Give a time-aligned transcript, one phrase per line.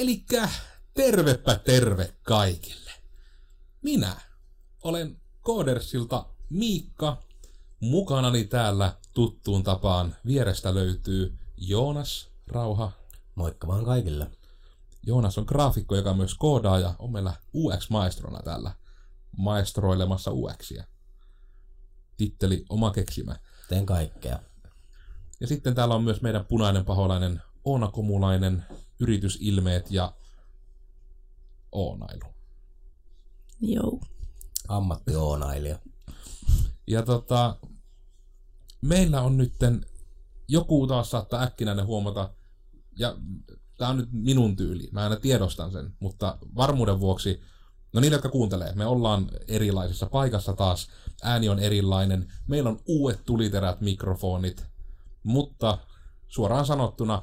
[0.00, 0.48] Elikkä
[0.94, 2.90] tervepä terve kaikille.
[3.82, 4.16] Minä
[4.84, 7.22] olen Koodersilta Miikka.
[7.80, 12.92] Mukanani täällä tuttuun tapaan vierestä löytyy Joonas Rauha.
[13.34, 14.30] Moikka vaan kaikille.
[15.06, 18.72] Joonas on graafikko, joka myös koodaa ja on meillä UX-maestrona täällä
[19.36, 20.84] maestroilemassa UXia.
[22.16, 23.36] Titteli oma keksimä.
[23.68, 24.38] Teen kaikkea.
[25.40, 28.64] Ja sitten täällä on myös meidän punainen paholainen Oona Komulainen,
[29.00, 30.12] yritysilmeet ja
[31.72, 32.34] Oonailu.
[33.60, 34.00] Joo.
[34.68, 35.78] Ammattionailija.
[36.86, 37.56] Ja tota,
[38.80, 39.86] meillä on nytten,
[40.48, 42.34] joku taas saattaa äkkinäinen huomata,
[42.98, 43.16] ja
[43.76, 47.40] tämä on nyt minun tyyli, mä aina tiedostan sen, mutta varmuuden vuoksi,
[47.92, 50.88] no niille, jotka kuuntelee, me ollaan erilaisessa paikassa taas,
[51.22, 54.66] ääni on erilainen, meillä on uudet tuliterät mikrofonit,
[55.22, 55.78] mutta
[56.28, 57.22] suoraan sanottuna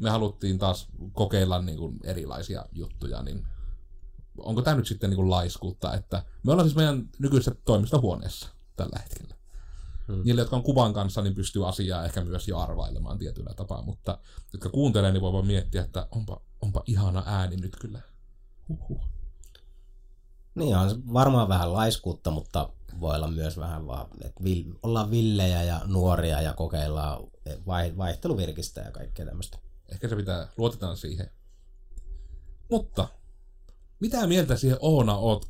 [0.00, 3.46] me haluttiin taas kokeilla niin kuin erilaisia juttuja, niin
[4.38, 8.98] onko tämä nyt sitten niin kuin laiskuutta, että me ollaan siis meidän nykyisessä toimistohuoneessa tällä
[8.98, 9.34] hetkellä.
[10.08, 10.22] Hmm.
[10.24, 14.18] Niille, jotka on kuvan kanssa, niin pystyy asiaa ehkä myös jo arvailemaan tietyllä tapaa, mutta
[14.52, 18.00] jotka kuuntelee, niin voi vaan miettiä, että onpa, onpa ihana ääni nyt kyllä.
[18.68, 19.00] Huhhuh.
[20.54, 22.68] Niin on varmaan vähän laiskuutta, mutta
[23.00, 27.22] voi olla myös vähän vaan, että vil, ollaan villejä ja nuoria ja kokeillaan
[27.66, 29.58] vai, vaihteluvirkistä ja kaikkea tämmöistä.
[29.92, 31.30] Ehkä se pitää, luotetaan siihen.
[32.70, 33.08] Mutta,
[34.00, 35.48] mitä mieltä siihen Oona oot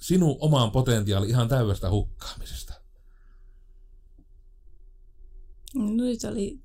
[0.00, 2.74] sinun omaan potentiaali ihan täydestä hukkaamisesta?
[5.74, 6.60] No nyt oli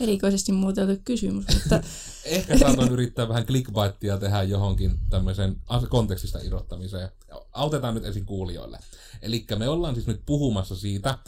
[0.00, 1.80] erikoisesti muotoiltu kysymys, mutta
[2.24, 5.56] Ehkä saatoin yrittää vähän clickbaitia tehdä johonkin tämmöisen
[5.88, 7.08] kontekstista irrottamiseen.
[7.52, 8.78] Autetaan nyt ensin kuulijoille.
[9.22, 11.18] Eli me ollaan siis nyt puhumassa siitä,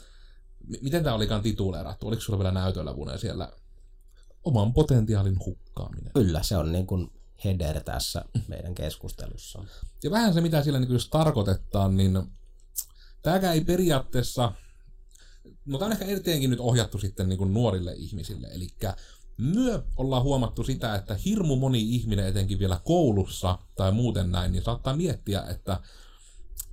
[0.82, 2.08] miten tämä olikaan tituleerattu.
[2.08, 3.52] Oliko sulla vielä näytöllä Vune siellä
[4.44, 6.12] oman potentiaalin hukkaaminen?
[6.14, 7.12] Kyllä, se on niin kuin
[7.44, 9.64] header tässä meidän keskustelussa.
[10.02, 12.22] Ja vähän se, mitä sillä niin jos tarkoitetaan, niin
[13.22, 14.52] tämäkään ei periaatteessa,
[15.64, 18.68] no tämä on ehkä eteenkin nyt ohjattu sitten niin kuin nuorille ihmisille, eli
[19.36, 24.64] myö ollaan huomattu sitä, että hirmu moni ihminen etenkin vielä koulussa tai muuten näin, niin
[24.64, 25.80] saattaa miettiä, että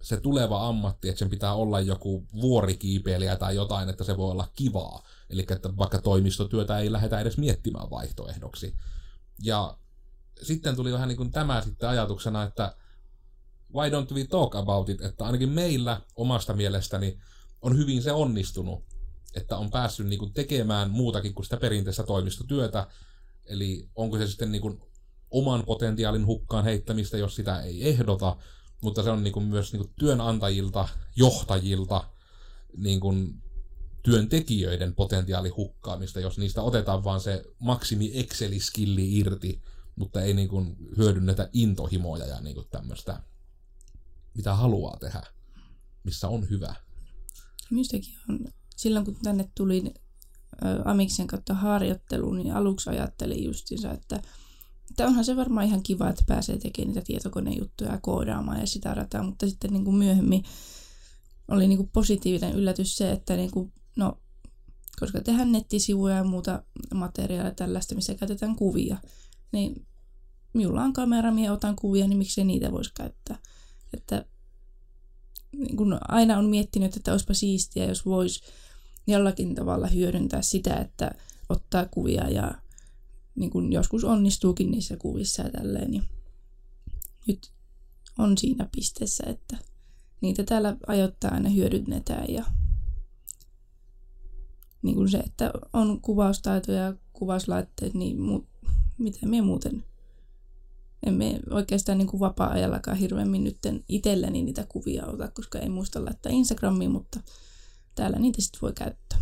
[0.01, 4.47] se tuleva ammatti, että sen pitää olla joku vuorikiipeilijä tai jotain, että se voi olla
[4.55, 5.03] kivaa.
[5.31, 8.75] Eli että vaikka toimistotyötä ei lähdetä edes miettimään vaihtoehdoksi.
[9.43, 9.77] Ja
[10.41, 12.75] sitten tuli vähän niin kuin tämä sitten ajatuksena, että
[13.73, 17.17] why don't we talk about it, että ainakin meillä omasta mielestäni
[17.61, 18.83] on hyvin se onnistunut,
[19.35, 22.87] että on päässyt niin kuin tekemään muutakin kuin sitä perinteistä toimistotyötä,
[23.45, 24.81] eli onko se sitten niin kuin
[25.31, 28.37] oman potentiaalin hukkaan heittämistä, jos sitä ei ehdota,
[28.81, 32.03] mutta se on niin kuin myös niin kuin työnantajilta, johtajilta,
[32.77, 33.43] niin kuin
[34.03, 39.61] työntekijöiden potentiaali hukkaamista, jos niistä otetaan vaan se maksimi Excel-skilli irti,
[39.95, 43.23] mutta ei niin kuin hyödynnetä intohimoja ja niin kuin tämmöistä,
[44.33, 45.21] mitä haluaa tehdä,
[46.03, 46.75] missä on hyvä.
[47.69, 48.39] minustakin on,
[48.75, 49.93] silloin kun tänne tulin
[50.85, 54.21] Amiksen kautta harjoitteluun, niin aluksi ajattelin justiinsa, että,
[54.89, 58.93] että onhan se varmaan ihan kiva, että pääsee tekemään niitä tietokonejuttuja ja koodaamaan ja sitä
[58.93, 60.43] rataa, mutta sitten niin kuin myöhemmin
[61.47, 64.17] oli niin kuin positiivinen yllätys se, että niin kuin, no,
[64.99, 66.63] koska tehdään nettisivuja ja muuta
[66.93, 68.97] materiaalia tällaista, missä käytetään kuvia,
[69.51, 69.85] niin
[70.53, 73.37] minulla on kamera, minä otan kuvia, niin miksei niitä voisi käyttää.
[73.93, 74.25] Että
[75.51, 78.41] niin kun aina on miettinyt, että olisipa siistiä, jos voisi
[79.07, 81.11] jollakin tavalla hyödyntää sitä, että
[81.49, 82.61] ottaa kuvia ja
[83.35, 85.91] niin kun joskus onnistuukin niissä kuvissa ja tälleen.
[85.91, 86.03] Niin
[87.27, 87.51] nyt
[88.17, 89.57] on siinä pisteessä, että
[90.21, 92.45] niitä täällä ajoittain aina hyödynnetään ja
[94.81, 99.83] niin kuin se, että on kuvaustaitoja ja kuvauslaitteet, niin mu- miten me muuten
[101.05, 103.57] emme oikeastaan niin kuin vapaa-ajallakaan hirveämmin nyt
[103.89, 107.19] itselleni niitä kuvia ota, koska ei muista laittaa Instagramiin, mutta
[107.95, 109.19] täällä niitä sitten voi käyttää.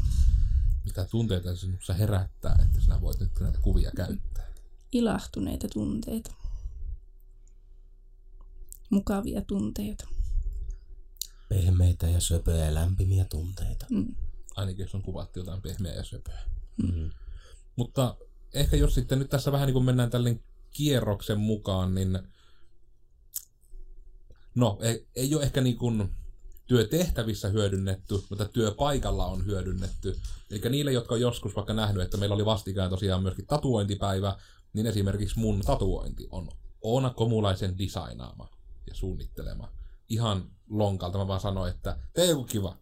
[0.85, 4.47] Mitä tunteita sinussa herättää, että sinä voit nyt näitä kuvia käyttää?
[4.91, 6.33] Ilahtuneita tunteita.
[8.89, 10.07] Mukavia tunteita.
[11.49, 13.85] Pehmeitä ja söpöjä ja lämpimiä tunteita.
[13.89, 14.15] Mm.
[14.59, 16.39] Ainakin jos on kuvattu jotain pehmeää ja söpöä.
[16.83, 17.09] Mm.
[17.75, 18.17] Mutta
[18.53, 20.39] ehkä jos sitten nyt tässä vähän niin kuin mennään tälle
[20.71, 22.19] kierroksen mukaan, niin
[24.55, 26.09] no, ei, ei ole ehkä niin kuin
[26.65, 30.19] työtehtävissä hyödynnetty, mutta työpaikalla on hyödynnetty.
[30.51, 34.37] Eli niille, jotka on joskus vaikka nähnyt, että meillä oli vastikään tosiaan myöskin tatuointipäivä,
[34.73, 36.49] niin esimerkiksi mun tatuointi on
[36.81, 38.49] Oona Komulaisen designaama
[38.87, 39.71] ja suunnittelema.
[40.09, 42.77] Ihan lonkalta mä vaan sanoin, että tee joku kiva.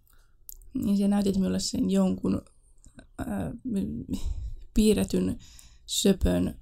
[0.84, 2.42] Niin se näytit minulle sen jonkun
[3.18, 3.52] ää,
[4.74, 5.40] piirretyn
[5.86, 6.60] söpön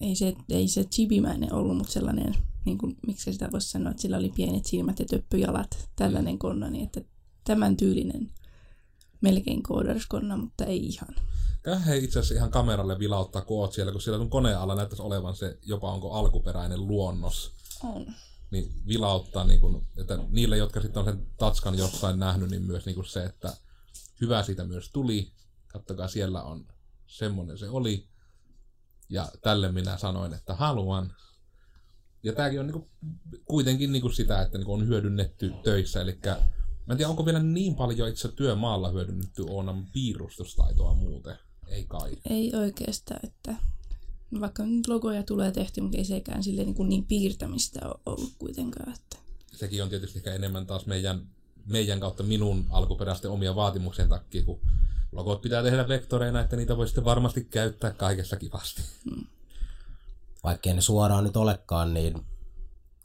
[0.00, 2.34] ei se, ei se chibimäinen ollut, mutta sellainen,
[2.64, 6.70] niin kuin, miksi sitä voisi sanoa, että sillä oli pienet silmät ja töppyjalat, tällainen konna,
[6.70, 7.00] niin että
[7.44, 8.30] tämän tyylinen
[9.20, 11.14] melkein kooderskonna, mutta ei ihan.
[11.62, 15.02] Kähän itse asiassa ihan kameralle vilauttaa, kun oot siellä, kun siellä sun koneen alla näyttäisi
[15.02, 17.52] olevan se jopa onko alkuperäinen luonnos.
[17.84, 18.06] On.
[18.54, 22.86] Niin vilauttaa, niin kun, että niille, jotka sitten on sen tatskan jossain nähnyt, niin myös
[22.86, 23.56] niin kun se, että
[24.20, 25.32] hyvä siitä myös tuli.
[25.66, 26.66] Kattokaa, siellä on
[27.06, 28.08] semmoinen se oli.
[29.08, 31.14] Ja tälle minä sanoin, että haluan.
[32.22, 32.90] Ja tämäkin on niinku,
[33.44, 36.00] kuitenkin niinku sitä, että niinku on hyödynnetty töissä.
[36.00, 36.18] Eli
[36.86, 41.38] mä en tiedä, onko vielä niin paljon itse työmaalla hyödynnetty Oonan piirustustaitoa muuten.
[41.68, 42.16] Ei kai.
[42.30, 43.54] Ei oikeastaan, että
[44.40, 48.32] vaikka nyt logoja tulee tehty, mutta ei sekään silleen niin, kuin niin piirtämistä ole ollut
[48.38, 48.94] kuitenkaan.
[48.94, 49.16] Että.
[49.52, 51.26] Sekin on tietysti ehkä enemmän taas meidän,
[51.66, 54.60] meidän kautta minun alkuperäisten omia vaatimuksien takia, kun
[55.12, 58.82] logot pitää tehdä vektoreina, että niitä voi sitten varmasti käyttää kaikessa kivasti.
[59.10, 59.26] Hmm.
[60.44, 62.14] Vaikkei ne suoraan nyt olekaan, niin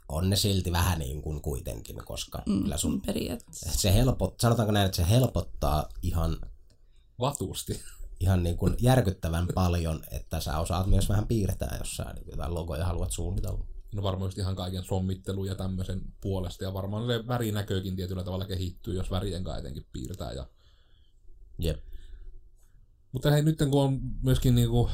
[0.09, 3.79] on ne silti vähän niin kuin kuitenkin, koska Mm, kyllä sun periaatteessa.
[3.79, 6.37] se helpot, sanotaanko näin, että se helpottaa ihan,
[7.19, 7.81] Vatusti.
[8.19, 12.53] Ihan niin kuin järkyttävän paljon, että sä osaat myös vähän piirtää, jos sä niin jotain
[12.53, 13.65] logoja haluat suunnitella.
[13.93, 16.63] No varmaan just ihan kaiken sommittelun ja tämmöisen puolesta.
[16.63, 20.33] Ja varmaan se värinäkökin tietyllä tavalla kehittyy, jos värien kanssa etenkin piirtää.
[20.33, 20.47] Ja...
[21.59, 21.83] Jep.
[23.11, 24.89] Mutta hei, nyt kun on myöskin niinku...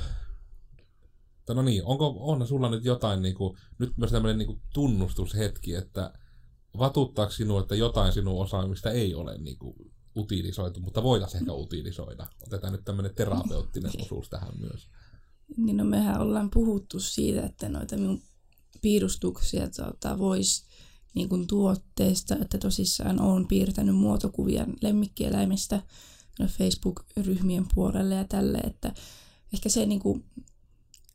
[1.50, 6.14] No niin, onko, on sulla nyt jotain niinku, nyt myös tämmöinen niinku tunnustushetki, että
[6.78, 9.76] vatuttaako sinua, että jotain sinun osaamista ei ole niinku
[10.18, 12.28] utilisoitu, mutta voitaisiin ehkä utilisoida.
[12.48, 14.90] Otetaan nyt tämmöinen terapeuttinen osuus tähän myös.
[15.58, 18.22] Niin no mehän ollaan puhuttu siitä, että noita minun
[18.82, 20.66] piirustuksia tota, voisi
[21.14, 25.82] niin kuin tuotteista, että tosissaan olen piirtänyt muotokuvia lemmikkieläimistä
[26.40, 28.94] no Facebook-ryhmien puolelle ja tälle, että
[29.54, 30.26] ehkä se niin kuin,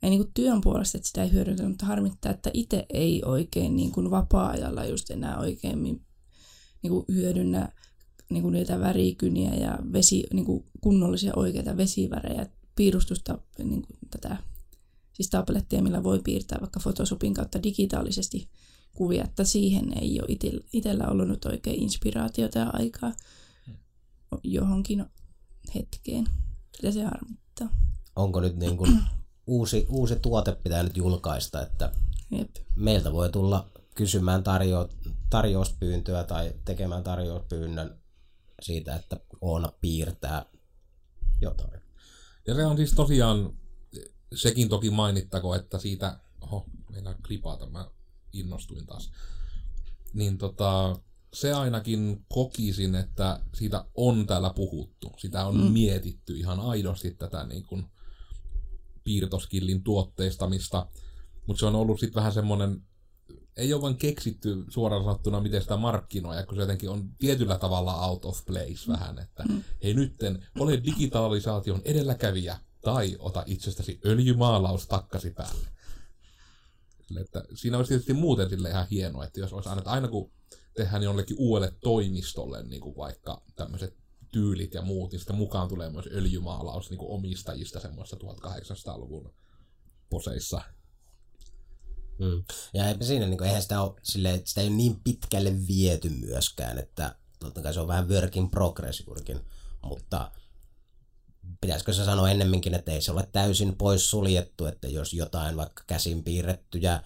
[0.02, 3.76] ei niin kuin työn puolesta, että sitä ei hyödyntä, mutta harmittaa, että itse ei oikein
[3.76, 6.02] niin kuin vapaa-ajalla just enää oikein niin
[6.88, 7.72] kuin hyödynnä
[8.30, 12.46] niin kuin niitä värikyniä ja vesi, niin kuin kunnollisia oikeita vesivärejä,
[12.76, 14.36] piirustusta, niin kuin tätä,
[15.12, 18.48] siis tablettia, millä voi piirtää vaikka Photoshopin kautta digitaalisesti
[18.94, 23.12] kuvia, että siihen ei ole itsellä ollut nyt oikein inspiraatiota ja aikaa
[24.44, 25.06] johonkin
[25.74, 26.26] hetkeen.
[26.82, 27.68] Ja se harmittaa.
[28.16, 28.98] Onko nyt niin kuin
[29.46, 31.92] uusi, uusi tuote pitää nyt julkaista, että
[32.30, 32.50] Jep.
[32.76, 37.99] meiltä voi tulla kysymään tarjo- tarjouspyyntöä tai tekemään tarjouspyynnön
[38.62, 40.46] siitä, että Oona piirtää
[41.40, 41.80] jotain.
[42.46, 43.56] Ja se on siis tosiaan,
[44.34, 47.90] sekin toki mainittako, että siitä, oho, meidän klipata, mä
[48.32, 49.12] innostuin taas.
[50.12, 51.00] Niin tota,
[51.32, 55.12] se ainakin kokisin, että siitä on täällä puhuttu.
[55.18, 55.72] Sitä on mm.
[55.72, 57.86] mietitty ihan aidosti tätä niin kuin
[59.04, 60.86] piirtoskillin tuotteistamista.
[61.46, 62.82] Mutta se on ollut sitten vähän semmoinen,
[63.60, 68.06] ei ole vain keksitty suoraan sanottuna, miten sitä markkinoja, kun se jotenkin on tietyllä tavalla
[68.06, 69.64] out of place vähän, että mm.
[69.82, 75.66] hei nytten, ole digitalisaation edelläkävijä, tai ota itsestäsi öljymaalaus takkasi päälle.
[77.08, 80.08] Sille, että siinä olisi tietysti muuten sille ihan hienoa, että jos olisi aina, että aina
[80.08, 80.30] kun
[80.76, 83.96] tehdään jollekin uudelle toimistolle niin kuin vaikka tämmöiset
[84.32, 89.34] tyylit ja muut, niin sitten mukaan tulee myös öljymaalaus niin kuin omistajista semmoista 1800-luvun
[90.10, 90.60] poseissa.
[92.20, 92.44] Mm.
[92.74, 96.08] Ja eipä siinä, niin kuin, eihän sitä ole, silleen, sitä ei ole niin pitkälle viety
[96.08, 99.40] myöskään, että totta kai se on vähän work in progress juurikin,
[99.82, 100.30] mutta
[101.60, 105.84] pitäisikö se sanoa ennemminkin, että ei se ole täysin pois suljettu, että jos jotain vaikka
[105.86, 107.02] käsin piirrettyjä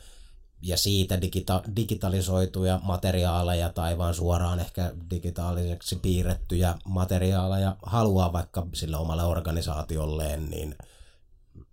[0.63, 8.97] ja siitä digita- digitalisoituja materiaaleja tai vaan suoraan ehkä digitaaliseksi piirrettyjä materiaaleja haluaa vaikka sille
[8.97, 10.77] omalle organisaatiolleen, niin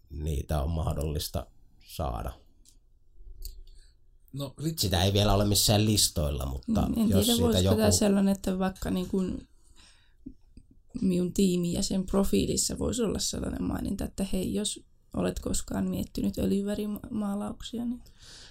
[0.10, 1.46] niitä on mahdollista
[1.88, 2.41] saada.
[4.34, 7.78] No, sit, Sitä ei vielä ole missään listoilla, mutta En jos tiedä, siitä voisiko joku...
[7.78, 9.48] tämä sellainen, että vaikka niin kuin
[11.02, 14.80] minun tiimi ja sen profiilissa voisi olla sellainen maininta, että hei, jos
[15.14, 18.02] olet koskaan miettinyt öljyvärimaalauksia, niin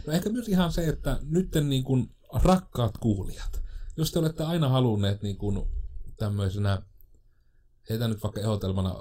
[0.07, 3.63] no ehkä myös ihan se, että nytten niin kuin rakkaat kuulijat,
[3.97, 5.63] jos te olette aina halunneet niin kuin
[6.17, 6.83] tämmöisenä,
[7.91, 8.97] heitä nyt vaikka ehdotelmana,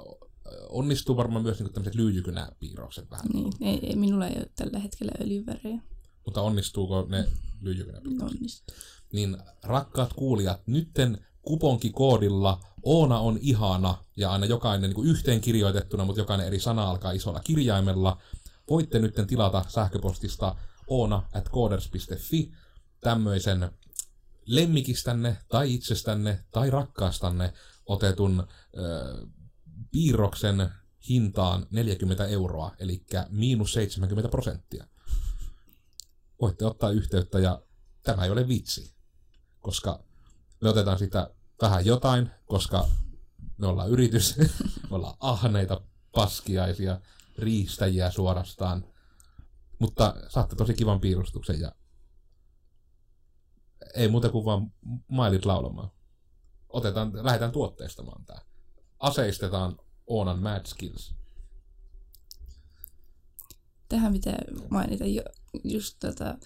[0.68, 3.26] onnistuu varmaan myös niin tämmöiset lyijykynäpiirrokset vähän.
[3.32, 5.82] niin ei, ei, minulla ei ole tällä hetkellä öljyvärejä.
[6.24, 7.28] Mutta onnistuuko ne
[7.60, 8.36] lyijykynäpiirrokset?
[8.36, 8.76] Onnistuu.
[9.12, 16.04] Niin rakkaat kuulijat, nytten kuponkikoodilla Oona on ihana ja aina jokainen niin kuin yhteen kirjoitettuna,
[16.04, 18.22] mutta jokainen eri sana alkaa isolla kirjaimella.
[18.70, 22.52] Voitte nyt tilata sähköpostista oona at coders.fi
[23.00, 23.70] tämmöisen
[24.46, 27.52] lemmikistänne tai itsestänne tai rakkaastanne
[27.86, 28.46] otetun
[28.78, 29.26] ö,
[29.90, 30.68] piirroksen
[31.08, 34.86] hintaan 40 euroa, eli miinus 70 prosenttia.
[36.40, 37.62] Voitte ottaa yhteyttä ja
[38.02, 38.94] tämä ei ole vitsi,
[39.60, 40.04] koska
[40.60, 41.30] me otetaan sitä
[41.62, 42.88] vähän jotain, koska
[43.58, 44.36] me ollaan yritys,
[44.90, 45.80] me ollaan ahneita,
[46.12, 47.00] paskiaisia,
[47.38, 48.84] riistäjiä suorastaan,
[49.78, 51.72] mutta saatte tosi kivan piirustuksen ja
[53.94, 54.72] ei muuta kuin vaan
[55.08, 55.90] mailit laulamaan.
[56.68, 58.40] Otetaan, lähdetään tuotteistamaan tää.
[58.98, 61.14] Aseistetaan Oonan Mad Skills.
[63.88, 64.38] Tähän pitää
[64.70, 65.22] mainita jo,
[65.64, 66.38] just tota,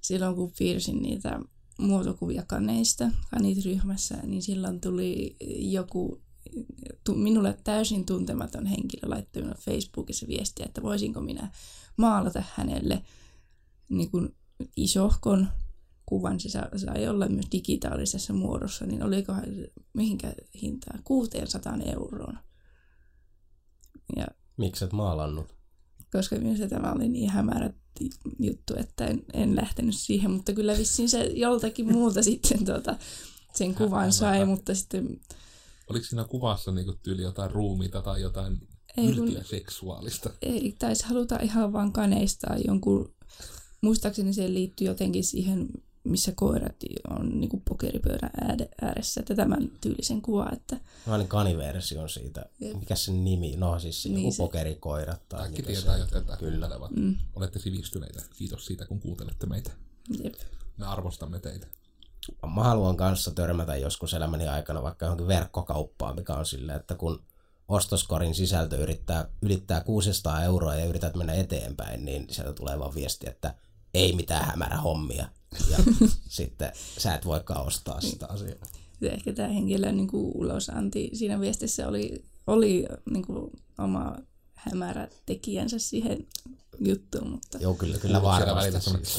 [0.00, 1.40] silloin kun piirsin niitä
[1.78, 6.22] muotokuvia kaneista kanit-ryhmässä, niin silloin tuli joku
[7.04, 11.50] tu, minulle täysin tuntematon henkilö laittoi minulle Facebookissa viestiä, että voisinko minä
[11.96, 13.02] maalata hänelle
[13.88, 14.36] niin kuin
[14.76, 15.48] isohkon
[16.06, 19.44] kuvan, se sai olla myös digitaalisessa muodossa, niin olikohan
[19.92, 21.00] mihinkä hintaan?
[21.04, 22.38] 600 euroon.
[24.16, 25.54] Ja, Miksi et maalannut?
[26.12, 27.70] koska minusta tämä oli niin hämärä
[28.38, 32.96] juttu, että en, en lähtenyt siihen, mutta kyllä vissiin se joltakin muulta sitten tuota,
[33.54, 35.20] sen kuvan sai, mutta sitten
[35.90, 38.56] Oliko siinä kuvassa niinku tyyli jotain ruumiita tai jotain
[38.96, 40.30] Ei, kun- seksuaalista?
[40.42, 43.14] ei taisi haluta ihan vaan kaneistaa jonkun,
[43.80, 45.68] muistaakseni se liittyy jotenkin siihen,
[46.04, 46.76] missä koirat
[47.10, 48.30] on niin kuin pokeripöydän
[48.82, 50.76] ääressä, että tämän tyylisen kuva, että
[51.06, 52.44] Mä olin kaniversion siitä.
[52.60, 52.76] Jep.
[52.76, 53.56] Mikä sen nimi?
[53.56, 56.50] No siis Niin niin se- pokerikoirat tai Kaikki tietää, se jotka tätä Kyllä.
[56.50, 56.90] kuuntelevat.
[56.96, 58.22] mm, Olette sivistyneitä.
[58.36, 59.70] Kiitos siitä, kun kuuntelette meitä.
[60.24, 60.34] jep.
[60.76, 61.66] Me arvostamme teitä.
[62.54, 67.22] Mä haluan kanssa törmätä joskus elämäni aikana vaikka johonkin verkkokauppaan, mikä on silleen, että kun
[67.68, 73.28] ostoskorin sisältö yrittää, ylittää 600 euroa ja yrität mennä eteenpäin, niin sieltä tulee vaan viesti,
[73.28, 73.54] että
[73.94, 75.28] ei mitään hämärä hommia.
[75.70, 75.78] Ja
[76.28, 78.66] sitten sä et voikaan ostaa sitä asiaa.
[79.02, 84.16] Ehkä tämä henkilön niin kuin ulosanti siinä viestissä oli, oli niin kuin oma
[84.54, 86.26] hämärä tekijänsä siihen
[86.78, 88.80] juttuun, mutta Joo, kyllä, kyllä varmasti.
[88.80, 89.10] semmoinen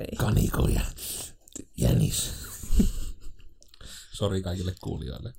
[0.00, 0.16] ei.
[0.16, 0.80] kaniko ja
[1.76, 2.30] jänis?
[4.12, 5.32] Sori kaikille kuulijoille.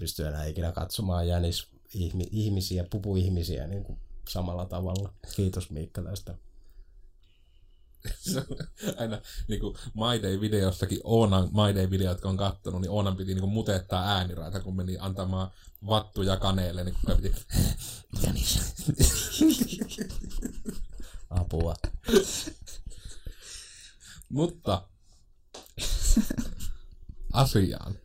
[0.00, 5.12] Pysty enää ikinä katsomaan jänis ihmi- ihmisiä, pupuihmisiä niin kuin samalla tavalla.
[5.36, 6.34] Kiitos Miikka tästä.
[9.00, 13.40] Aina niin kuin My Day-videossakin, Oonan My Day-video, jotka on kattonut, niin Oonan piti niin
[13.40, 15.50] kuin mutettaa ääniraita, kun meni antamaan
[15.86, 17.34] vattuja kaneelle, niin kuka piti
[18.26, 18.60] jänis.
[21.30, 21.74] Apua.
[24.28, 24.88] Mutta
[27.32, 27.98] asiaan.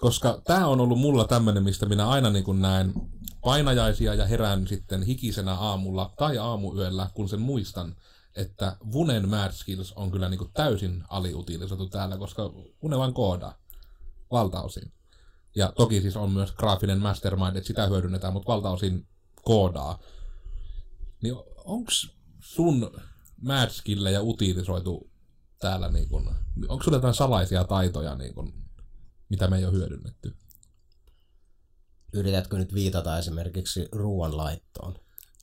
[0.00, 2.92] Koska tämä on ollut mulla tämmöinen, mistä minä aina niin kuin näen
[3.40, 7.96] painajaisia ja herään sitten hikisenä aamulla tai aamuyöllä, kun sen muistan,
[8.36, 13.58] että Vunen Mad Skills on kyllä niin kuin täysin aliutilisoitu täällä, koska Vune vain koodaa
[14.30, 14.92] valtaosin.
[15.56, 19.06] Ja toki siis on myös graafinen mastermind, että sitä hyödynnetään, mutta valtaosin
[19.42, 19.98] koodaa.
[21.22, 22.90] Niin onks sun
[23.42, 25.10] mad skillejä utilisoitu
[25.58, 26.08] täällä, niin
[26.68, 28.52] onko sulla jotain salaisia taitoja, niin kun,
[29.28, 30.36] mitä me ei ole hyödynnetty?
[32.12, 34.94] Yritätkö nyt viitata esimerkiksi ruoanlaittoon?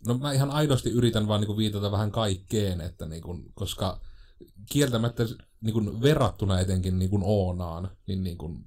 [0.05, 4.01] No mä ihan aidosti yritän vaan niin kun, viitata vähän kaikkeen, että niin kun, koska
[4.71, 5.23] kieltämättä
[5.61, 8.65] niin kun, verrattuna etenkin niin kun Oonaan, niin, niin kun,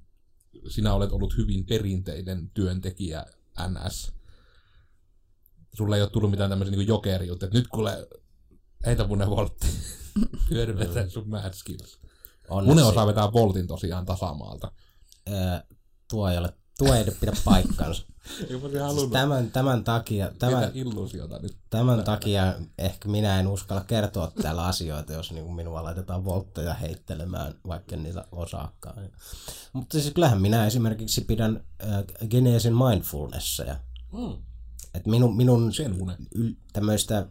[0.68, 3.26] sinä olet ollut hyvin perinteinen työntekijä
[3.68, 4.12] NS.
[5.74, 8.08] Sulle ei ole tullut mitään tämmöisiä niin jokerijuttuja, että nyt kuule,
[8.86, 9.66] heitä Vune voltti.
[10.50, 12.00] Hyödynnetään sun mad skills.
[12.64, 14.72] Mune osaa vetää voltin tosiaan tasamaalta.
[15.32, 15.64] ää,
[16.10, 18.04] tuo ei, ole, tuo ei pidä se
[18.98, 20.70] Siis tämän, tämän, takia, tämän...
[20.74, 21.56] illuusiota nyt.
[21.70, 27.54] tämän takia ehkä minä en uskalla kertoa täällä asioita, jos niin minua laitetaan voltteja heittelemään,
[27.66, 29.10] vaikka en niitä osaakaan.
[29.72, 33.76] Mutta siis kyllähän minä esimerkiksi pidän äh, geneesin mindfulnessia.
[34.12, 34.36] Mm.
[34.94, 35.72] Et minun, minun
[36.34, 37.26] yl, tämmöistä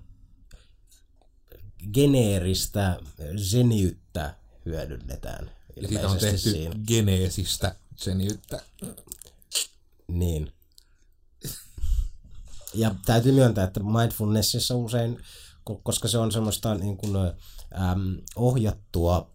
[1.93, 2.99] geneeristä
[3.37, 5.51] seniyttä hyödynnetään
[5.81, 6.75] Ja siitä on tehty siinä.
[6.87, 8.61] geneesistä seniyttä.
[10.09, 10.53] Niin.
[12.73, 15.19] Ja täytyy myöntää, että mindfulnessissa usein,
[15.69, 19.31] ko- koska se on semmoista niin kuin, äm, ohjattua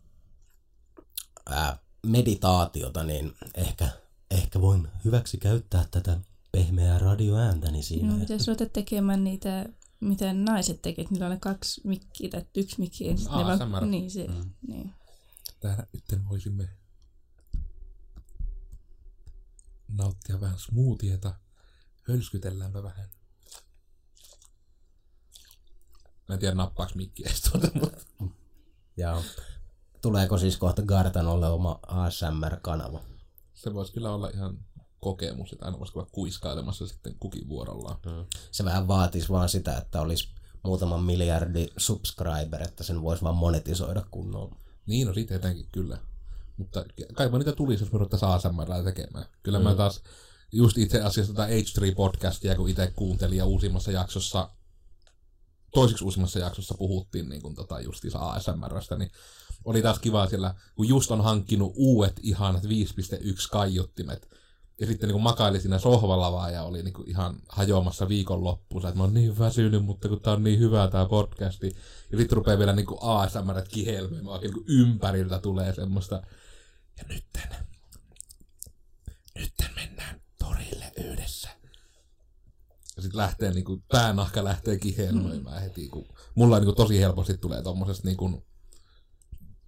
[1.46, 3.88] ää, meditaatiota, niin ehkä,
[4.30, 6.20] ehkä voin hyväksi käyttää tätä
[6.52, 8.12] pehmeää radioääntäni siinä.
[8.12, 9.66] No, pitäisi ruveta tekemään niitä,
[10.00, 11.10] mitä naiset tekevät.
[11.10, 13.14] Niillä on ne kaksi mikkiä tai yksi mikki.
[13.28, 14.50] Aa, ne vaan, niin, se, mm.
[14.68, 14.94] niin.
[15.60, 16.68] Täällä nyt voisimme
[19.88, 21.34] nauttia vähän smoothieta.
[22.08, 23.08] Hölskytelläänpä vähän.
[26.28, 28.04] Mä en tiedä nappaaks mikki edes tuota, mutta
[28.96, 29.22] Ja
[30.02, 33.14] tuleeko siis kohta Gartanolle oma ASMR-kanava?
[33.54, 34.58] se voisi kyllä olla ihan
[35.00, 37.98] kokemus, että aina voisi olla kuiskailemassa sitten kukin vuorollaan.
[38.06, 38.26] Mm.
[38.50, 40.28] Se vähän vaatisi vaan sitä, että olisi
[40.64, 44.56] muutaman miljardi subscriber, että sen voisi vaan monetisoida kunnolla.
[44.86, 45.98] Niin, no siitä etenkin kyllä.
[46.56, 46.84] Mutta
[47.14, 49.26] kai niitä tulisi, jos me ruvettaisiin ASMR tekemään.
[49.42, 49.64] Kyllä mm.
[49.64, 50.02] mä taas
[50.52, 54.50] just itse asiassa tätä H3-podcastia, kun itse kuuntelin ja uusimmassa jaksossa,
[55.74, 59.10] toisiksi uusimmassa jaksossa puhuttiin niin kuin tota justiinsa ASMRstä, niin
[59.64, 62.68] oli taas kiva siellä, kun just on hankkinut uudet ihanat 5.1
[63.50, 64.28] kaiuttimet,
[64.80, 69.04] ja sitten niin makaili siinä sohvalla vaan ja oli niin ihan hajoamassa viikonloppuun, että mä
[69.04, 71.76] oon niin väsynyt, mutta kun tää on niin hyvä tää podcasti.
[72.12, 76.22] Ja sitten rupeaa vielä niin ASMR kihelmeen, niin ympäriltä tulee semmoista.
[76.98, 77.56] Ja nytten,
[79.38, 81.48] nytten mennään torille yhdessä.
[82.96, 85.62] Ja sitten lähtee niin kuin, päänahka lähtee kihelmoimaan mm.
[85.62, 88.46] heti, kun mulla niin kuin, tosi helposti tulee tommosesta niin kuin,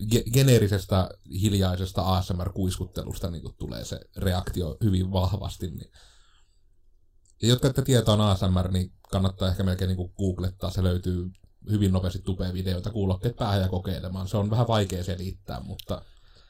[0.02, 5.71] ge- geneerisestä hiljaisesta ASMR-kuiskuttelusta niin tulee se reaktio hyvin vahvasti.
[5.71, 5.90] Niin.
[7.42, 10.71] Ja jotka ette tietää on ASMR, niin kannattaa ehkä melkein niin googlettaa.
[10.71, 11.30] Se löytyy
[11.71, 14.28] hyvin nopeasti tupea videoita, kuulokkeet päähän ja kokeilemaan.
[14.28, 16.02] Se on vähän vaikea selittää, mutta...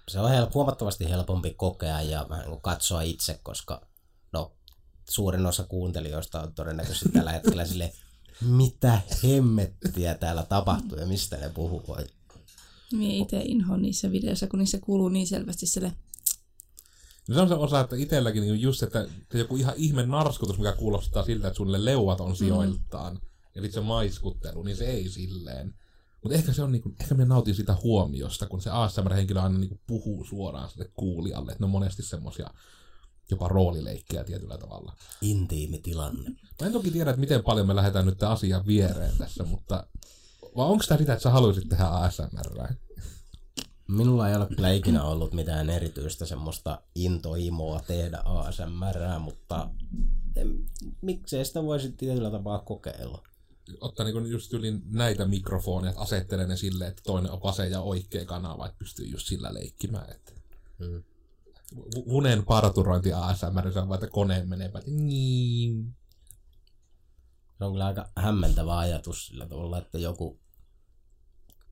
[0.08, 3.86] Se on help- huomattavasti helpompi kokea ja vähän niin katsoa itse, koska
[4.32, 4.52] no,
[5.10, 7.92] suurin osa kuuntelijoista on todennäköisesti tällä hetkellä sille
[8.40, 11.96] mitä hemmettiä täällä tapahtuu ja mistä ne puhuu.
[12.92, 15.92] Mie itse inhoon niissä videoissa, kun niissä kuuluu niin selvästi sille
[17.28, 20.72] No se on se osa, että itselläkin niin just, että joku ihan ihme narskutus, mikä
[20.72, 23.20] kuulostaa siltä, että sulle leuat on sijoiltaan, mm.
[23.54, 25.74] eli se maiskuttelu, niin se ei silleen.
[26.26, 29.80] Mutta ehkä se on niinku, ehkä minä nautin sitä huomiosta, kun se ASMR-henkilö aina niinku
[29.86, 32.50] puhuu suoraan sille kuulijalle, että ne on monesti semmoisia
[33.30, 34.96] jopa roolileikkejä tietyllä tavalla.
[35.20, 36.30] Intiimi tilanne.
[36.30, 39.86] Mä en toki tiedä, että miten paljon me lähdetään nyt tämän asian viereen tässä, mutta
[40.56, 42.74] vai onko tämä sitä, että sä haluaisit tehdä ASMR?
[43.88, 49.70] Minulla ei ole kyllä ikinä ollut mitään erityistä semmoista intohimoa tehdä ASMR, mutta
[51.02, 53.22] miksei sitä voisi tietyllä tapaa kokeilla.
[53.80, 57.80] Ottaa niin just yli näitä mikrofoneja, että asettelee ne silleen, että toinen on vasen ja
[57.80, 60.10] oikea kanava, että pystyy just sillä leikkimään.
[60.10, 60.32] Että...
[60.84, 61.02] Hmm.
[61.96, 65.96] Unen parturointi ASMR, se on vaan, että koneen menee, että niin.
[67.58, 70.40] Se on kyllä aika hämmentävä ajatus sillä tavalla, että joku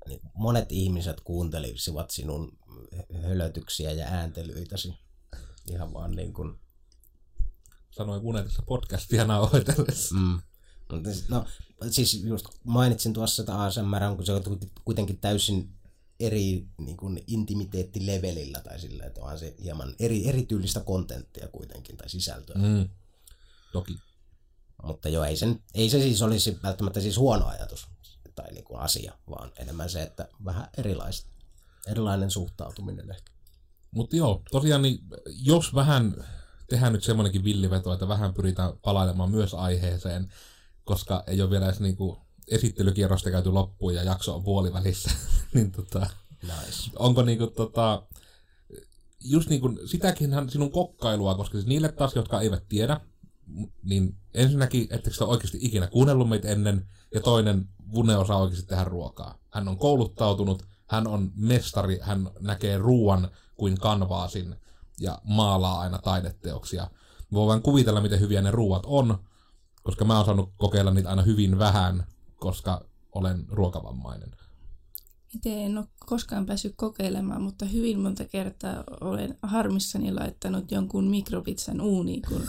[0.09, 2.59] niin monet ihmiset kuuntelisivat sinun
[3.23, 4.95] hölötyksiä ja ääntelyitäsi.
[5.71, 6.61] Ihan vaan niin kuin...
[7.91, 10.15] Sanoin unetissa podcastia nauhoitellessa.
[10.15, 10.41] Mm.
[11.29, 11.45] No,
[11.91, 14.43] siis just mainitsin tuossa, että ASMR kun se on
[14.85, 15.75] kuitenkin täysin
[16.21, 22.09] eri niin kuin intimiteettilevelillä tai sillä, että onhan se hieman eri, erityylistä kontenttia kuitenkin tai
[22.09, 22.57] sisältöä.
[22.59, 22.89] Mm.
[23.73, 23.99] Toki.
[24.83, 27.87] Mutta joo, ei, sen, ei se siis olisi välttämättä siis huono ajatus
[28.35, 31.31] tai niin kuin asia, vaan enemmän se, että vähän erilaista,
[31.87, 33.33] erilainen suhtautuminen ehkä.
[33.91, 34.99] Mutta joo, tosiaan niin,
[35.43, 36.25] jos vähän
[36.69, 40.33] tehdään nyt semmoinenkin villiveto, että vähän pyritään palailemaan myös aiheeseen,
[40.85, 42.17] koska ei ole vielä edes niin kuin
[42.49, 45.11] esittelykierrosta käyty loppuun ja jakso on puolivälissä,
[45.55, 46.07] niin tota,
[46.43, 46.91] nice.
[46.99, 48.03] onko niin kuin, tota,
[49.25, 53.01] just niin kuin, sitäkinhän sinun kokkailua, koska siis niille taas, jotka eivät tiedä,
[53.83, 58.85] niin ensinnäkin, ettekö sitä oikeasti ikinä kuunnellut meitä ennen, ja toinen, Vune osaa oikeasti tehdä
[58.85, 59.39] ruokaa.
[59.51, 64.57] Hän on kouluttautunut, hän on mestari, hän näkee ruoan kuin kanvaasin
[65.01, 66.91] ja maalaa aina taideteoksia.
[67.33, 69.19] Voi vain kuvitella, miten hyviä ne ruuat on,
[69.85, 74.31] koska mä oon saanut kokeilla niitä aina hyvin vähän, koska olen ruokavammainen.
[75.35, 81.81] Itse en ole koskaan päässyt kokeilemaan, mutta hyvin monta kertaa olen harmissani laittanut jonkun mikropitsan
[81.81, 82.43] uuniin, kun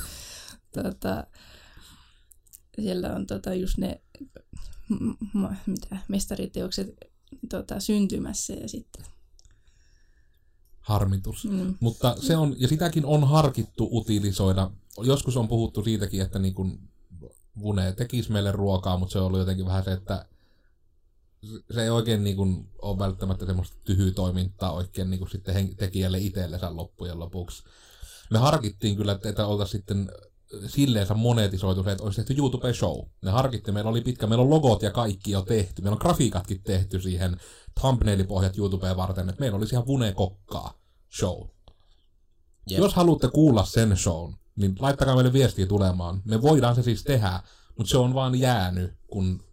[0.74, 1.28] tota,
[2.82, 4.02] siellä on tota, just ne
[5.66, 6.96] mitä, mestariteokset
[7.50, 9.06] tota, syntymässä ja sitten
[10.80, 11.46] harmitus.
[11.46, 11.76] Mm.
[11.80, 14.72] Mutta se on, ja sitäkin on harkittu utilisoida.
[15.04, 16.80] Joskus on puhuttu siitäkin, että niin kun
[17.60, 20.26] Vune tekisi meille ruokaa, mutta se on ollut jotenkin vähän se, että
[21.74, 27.20] se ei oikein niin kun, ole välttämättä semmoista tyhyytoimintaa oikein niin sitten tekijälle itsellensä loppujen
[27.20, 27.64] lopuksi.
[28.32, 30.12] Me harkittiin kyllä, että, että oltaisiin sitten
[30.68, 33.06] silleensä monetisoitu se, että olisi tehty YouTube-show.
[33.22, 36.64] Ne harkitti, meillä oli pitkä, meillä on logot ja kaikki jo tehty, meillä on grafiikatkin
[36.64, 37.38] tehty siihen
[37.80, 40.74] thumbnailipohjat YouTubeen varten, että meillä olisi ihan Vune Kokkaa
[41.20, 41.42] show.
[42.72, 42.80] Yep.
[42.80, 46.22] Jos haluatte kuulla sen shown, niin laittakaa meille viestiä tulemaan.
[46.26, 47.40] Me voidaan se siis tehdä,
[47.78, 49.44] mutta se on vaan jäänyt, kun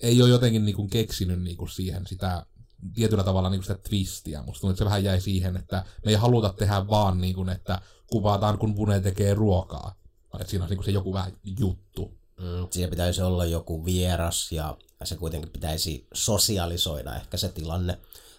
[0.00, 2.46] ei ole jotenkin niinku keksinyt niinku siihen sitä
[2.94, 4.42] tietyllä tavalla niinku sitä twistiä.
[4.42, 7.80] Musta tuntuu, että se vähän jäi siihen, että me ei haluta tehdä vaan, niinku, että
[8.06, 9.94] kuvataan, kun Vune tekee ruokaa.
[10.40, 12.18] Että siinä on niinku se joku vähän juttu.
[12.40, 17.98] Mm, siellä pitäisi olla joku vieras ja se kuitenkin pitäisi sosialisoida ehkä se tilanne.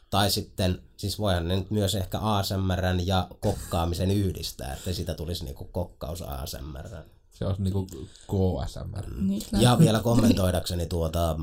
[0.09, 5.45] Tai sitten, siis voihan ne nyt myös ehkä ASMRn ja kokkaamisen yhdistää, että siitä tulisi
[5.45, 6.89] niinku kokkaus ASMR.
[7.31, 7.87] Se olisi niinku
[8.27, 9.21] KSMR.
[9.21, 11.35] Niitä Ja vielä kommentoidakseni tuota,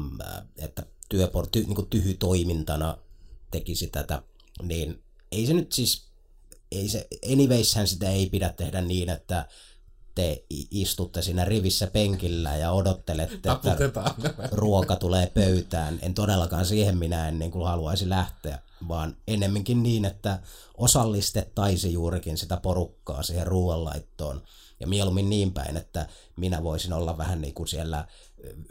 [0.59, 2.99] että työpor, ty, niin tyhy toimintana
[3.51, 4.23] tekisi tätä,
[4.63, 6.07] niin ei se nyt siis,
[6.71, 9.49] ei se, anywayshän sitä ei pidä tehdä niin, että
[10.15, 13.77] te istutte siinä rivissä penkillä ja odottelette, että
[14.53, 15.99] ruoka tulee pöytään.
[16.03, 20.39] En todellakaan siihen minä en niin kuin haluaisi lähteä, vaan ennemminkin niin, että
[20.77, 24.43] osallistettaisi juurikin sitä porukkaa siihen ruoanlaittoon.
[24.81, 28.05] Ja mieluummin niin päin, että minä voisin olla vähän niin kuin siellä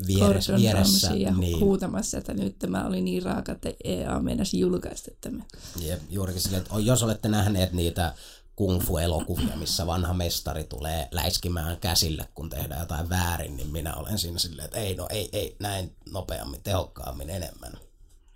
[0.08, 4.60] vieressä, Gordon vieressä ja niin, huutamassa, että nyt tämä oli niin raaka, että EA meinasi
[4.60, 5.45] julkaista tämän.
[5.80, 8.13] Jep, juurikin silleen, että jos olette nähneet niitä
[8.62, 14.19] kung fu-elokuvia, missä vanha mestari tulee läiskimään käsille, kun tehdään jotain väärin, niin minä olen
[14.19, 17.74] siinä silleen, että ei, no ei, ei, näin nopeammin, tehokkaammin, enemmän.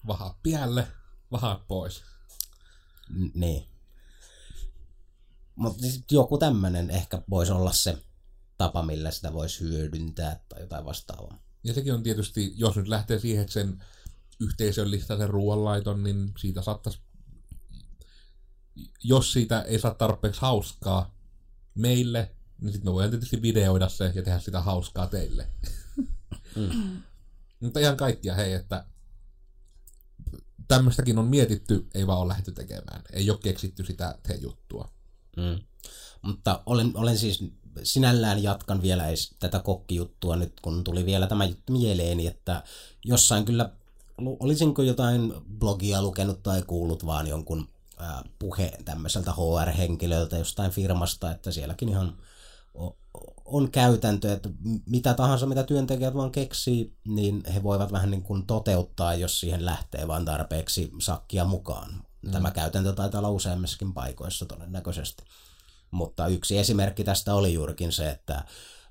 [0.07, 0.87] Vahat piälle,
[1.31, 2.01] vahat pois.
[3.09, 3.65] N- niin.
[5.55, 7.97] Mutta joku tämmöinen ehkä voisi olla se
[8.57, 11.39] tapa, millä sitä voisi hyödyntää tai jotain vastaavaa.
[11.63, 13.83] Ja sekin on tietysti, jos nyt lähtee siihen, että sen
[14.39, 16.99] yhteisöllistää sen ruoanlaiton, niin siitä saattaisi,
[19.03, 21.15] jos siitä ei saa tarpeeksi hauskaa
[21.75, 25.47] meille, niin sitten me voidaan tietysti videoida se ja tehdä sitä hauskaa teille.
[26.55, 27.01] Mm.
[27.59, 28.85] Mutta ihan kaikkia hei, että
[30.67, 33.01] tämmöistäkin on mietitty, ei vaan ole lähdetty tekemään.
[33.13, 34.89] Ei ole keksitty sitä te-juttua.
[35.37, 35.59] Mm.
[36.21, 37.43] Mutta olen, olen siis
[37.83, 42.63] sinällään jatkan vielä edes tätä kokkijuttua nyt, kun tuli vielä tämä juttu mieleeni, että
[43.05, 43.69] jossain kyllä,
[44.17, 51.51] olisinko jotain blogia lukenut tai kuullut vaan jonkun ää, puheen tämmöiseltä HR-henkilöltä jostain firmasta, että
[51.51, 52.17] sielläkin ihan
[53.45, 54.49] on käytäntö, että
[54.85, 59.65] mitä tahansa, mitä työntekijät vaan keksii, niin he voivat vähän niin kuin toteuttaa, jos siihen
[59.65, 62.05] lähtee vaan tarpeeksi sakkia mukaan.
[62.31, 65.23] Tämä käytäntö taitaa olla useammissakin paikoissa todennäköisesti.
[65.91, 68.43] Mutta yksi esimerkki tästä oli juurikin se, että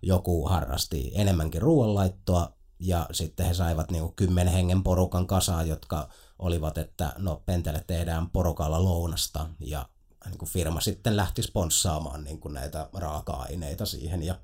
[0.03, 6.79] joku harrasti enemmänkin ruoanlaittoa ja sitten he saivat niin kymmenen hengen porukan kasaan, jotka olivat,
[6.79, 9.89] että no Pentele tehdään porukalla lounasta ja
[10.27, 14.41] niin kuin firma sitten lähti sponssaamaan niin kuin näitä raaka-aineita siihen ja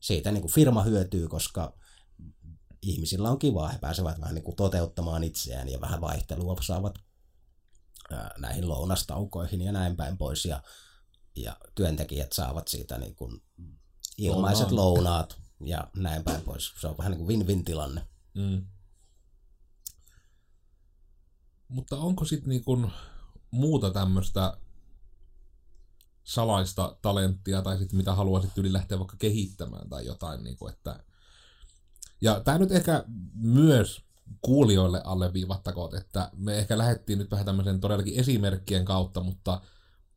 [0.00, 1.74] siitä niin kuin firma hyötyy, koska
[2.82, 6.98] ihmisillä on kivaa, he pääsevät vähän niin kuin toteuttamaan itseään ja vähän vaihtelua saavat
[8.38, 10.62] näihin lounastaukoihin ja näin päin pois ja,
[11.36, 13.42] ja työntekijät saavat siitä niin kuin
[14.18, 16.72] ilmaiset lounaat ja näin päin pois.
[16.80, 18.06] Se on vähän niin kuin win-win tilanne.
[18.34, 18.66] Mm.
[21.70, 22.90] Mutta onko sitten niinku
[23.50, 24.56] muuta tämmöistä
[26.24, 31.04] salaista talenttia tai sitten mitä haluaisit yli lähteä vaikka kehittämään tai jotain, niinku, että
[32.20, 33.04] ja tämä nyt ehkä
[33.34, 34.02] myös
[34.40, 39.60] kuulijoille alleviivattakoon, että me ehkä lähdettiin nyt vähän tämmöisen todellakin esimerkkien kautta, mutta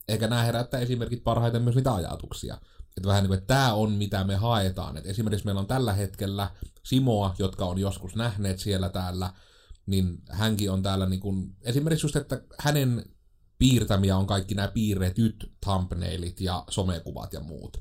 [0.08, 2.58] ehkä nämä herättää esimerkit parhaiten myös niitä ajatuksia.
[2.98, 4.98] Että vähän niin kuin, että tämä on mitä me haetaan.
[4.98, 6.52] Että esimerkiksi meillä on tällä hetkellä
[6.84, 9.34] Simoa, jotka on joskus nähneet siellä täällä,
[9.86, 13.06] niin hänkin on täällä niin kuin, esimerkiksi just, että hänen
[13.58, 17.78] piirtämiä on kaikki nämä piirretyt thumbnailit ja somekuvat ja muut.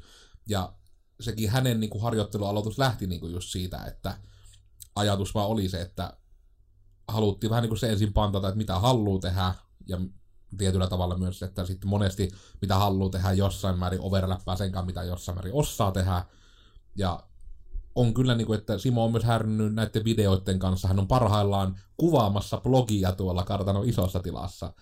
[0.49, 0.73] Ja
[1.21, 4.19] sekin hänen niin kuin harjoittelualoitus lähti niin kuin just siitä, että
[4.95, 6.17] ajatus vaan oli se, että
[7.09, 9.55] haluttiin vähän niin kuin se ensin pantata, että mitä haluaa tehdä,
[9.87, 10.01] ja
[10.59, 15.03] tietyllä tavalla myös, että sitten monesti mitä haluaa tehdä jossain määrin overlappaa sen kanssa, mitä
[15.03, 16.25] jossain määrin osaa tehdä.
[16.97, 17.27] Ja
[17.94, 20.88] on kyllä niin kuin, että Simo on myös härnnyt näiden videoiden kanssa.
[20.88, 24.72] Hän on parhaillaan kuvaamassa blogia tuolla kartanon isossa tilassa.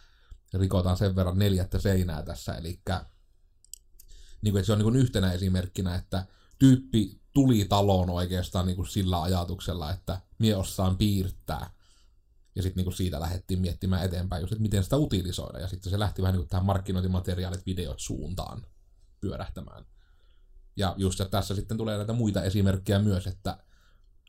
[0.55, 2.81] Rikotaan sen verran neljättä seinää tässä, eli
[4.43, 6.27] niin se on niin kuin yhtenä esimerkkinä, että
[6.59, 11.71] tyyppi tuli taloon oikeastaan niin kuin sillä ajatuksella, että mie osaan piirtää.
[12.57, 15.59] Ja sitten niin siitä lähdettiin miettimään eteenpäin just, että miten sitä utilisoida.
[15.59, 18.67] Ja sitten se lähti vähän niin kuin tähän markkinointimateriaalit videot suuntaan
[19.21, 19.85] pyörähtämään.
[20.81, 23.59] Ja just että tässä sitten tulee näitä muita esimerkkejä myös, että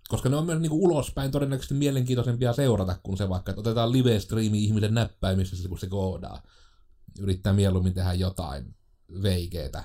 [0.08, 4.64] koska ne on myös niin ulospäin todennäköisesti mielenkiintoisempia seurata kuin se vaikka, että otetaan live-striimi
[4.64, 6.44] ihmisen näppäimissä, kun se koodaa.
[7.20, 8.76] Yrittää mieluummin tehdä jotain
[9.22, 9.84] veikeetä,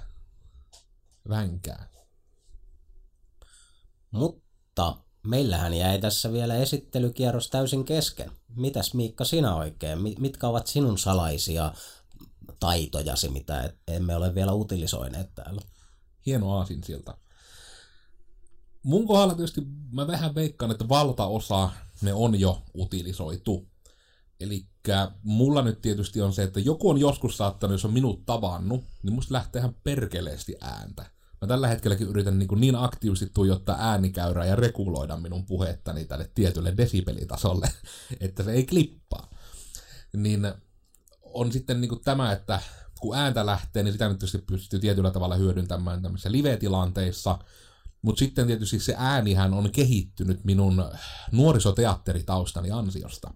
[1.29, 1.89] vänkää.
[4.11, 8.31] Mutta meillähän jäi tässä vielä esittelykierros täysin kesken.
[8.57, 10.03] Mitäs Miikka sinä oikein?
[10.03, 11.73] Mi- Mitkä ovat sinun salaisia
[12.61, 15.61] taitojasi, mitä emme ole vielä utilisoineet täällä?
[16.27, 17.19] Hieno aasinsilta.
[18.83, 19.61] Mun kohdalla tietysti
[19.93, 21.71] mä vähän veikkaan, että valtaosa
[22.03, 23.69] ne on jo utilisoitu.
[24.41, 24.67] Eli
[25.23, 29.13] mulla nyt tietysti on se, että joku on joskus saattanut, jos on minut tavannut, niin
[29.13, 31.05] musta lähtee ihan perkeleesti ääntä.
[31.41, 36.75] Mä tällä hetkelläkin yritän niin, niin aktiivisesti tuijottaa äänikäyrää ja reguloida minun puhettani tälle tietylle
[36.77, 37.73] desibelitasolle,
[38.21, 39.31] että se ei klippaa.
[40.17, 40.53] niin
[41.23, 42.61] on sitten niin tämä, että
[43.07, 47.39] kun ääntä lähtee, niin sitä nyt tietysti pystyy tietyllä tavalla hyödyntämään tämmöisissä live-tilanteissa,
[48.03, 50.85] mutta sitten tietysti se äänihän on kehittynyt minun
[51.33, 53.31] nuorisoteatteritaustani ansiosta,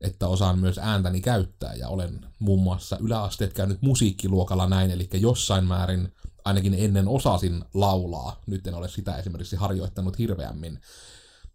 [0.00, 5.64] että osaan myös ääntäni käyttää ja olen muun muassa yläasteet käynyt musiikkiluokalla näin, eli jossain
[5.64, 6.12] määrin
[6.44, 10.80] ainakin ennen osasin laulaa, nyt en ole sitä esimerkiksi harjoittanut hirveämmin.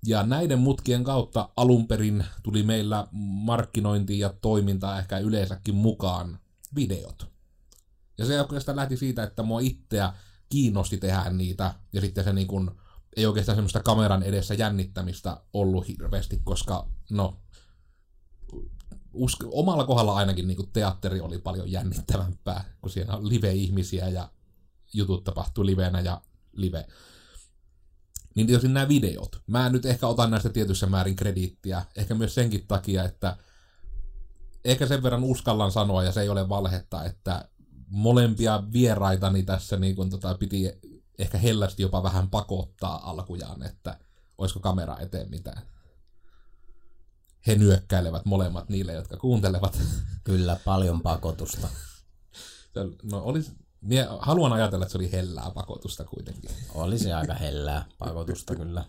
[0.05, 6.39] Ja näiden mutkien kautta alun perin tuli meillä markkinointi ja toiminta ehkä yleensäkin mukaan
[6.75, 7.38] videot.
[8.19, 10.13] Ja se oikeastaan lähti siitä, että mua itseä
[10.49, 12.71] kiinnosti tehdä niitä, ja sitten se niin kuin,
[13.15, 17.39] ei oikeastaan semmoista kameran edessä jännittämistä ollut hirveästi, koska no,
[19.13, 24.29] usk- omalla kohdalla ainakin niin kuin teatteri oli paljon jännittävämpää, kun siellä on live-ihmisiä ja
[24.93, 26.21] jutut tapahtuu livenä ja
[26.53, 26.87] live.
[28.35, 29.41] Niin tietysti nämä videot.
[29.47, 33.37] Mä nyt ehkä otan näistä tietyssä määrin krediittiä, ehkä myös senkin takia, että
[34.65, 37.49] ehkä sen verran uskallan sanoa, ja se ei ole valhetta, että
[37.89, 40.71] molempia vieraitani tässä niin kun, tota, piti
[41.17, 43.99] ehkä hellästi jopa vähän pakottaa alkujaan, että
[44.37, 45.61] olisiko kamera eteen mitään.
[47.47, 49.81] He nyökkäilevät molemmat niille, jotka kuuntelevat.
[50.23, 51.67] Kyllä, paljon pakotusta.
[53.03, 56.49] No olisi, Mie haluan ajatella, että se oli hellää pakotusta kuitenkin.
[56.73, 58.85] Oli se aika hellää pakotusta kyllä.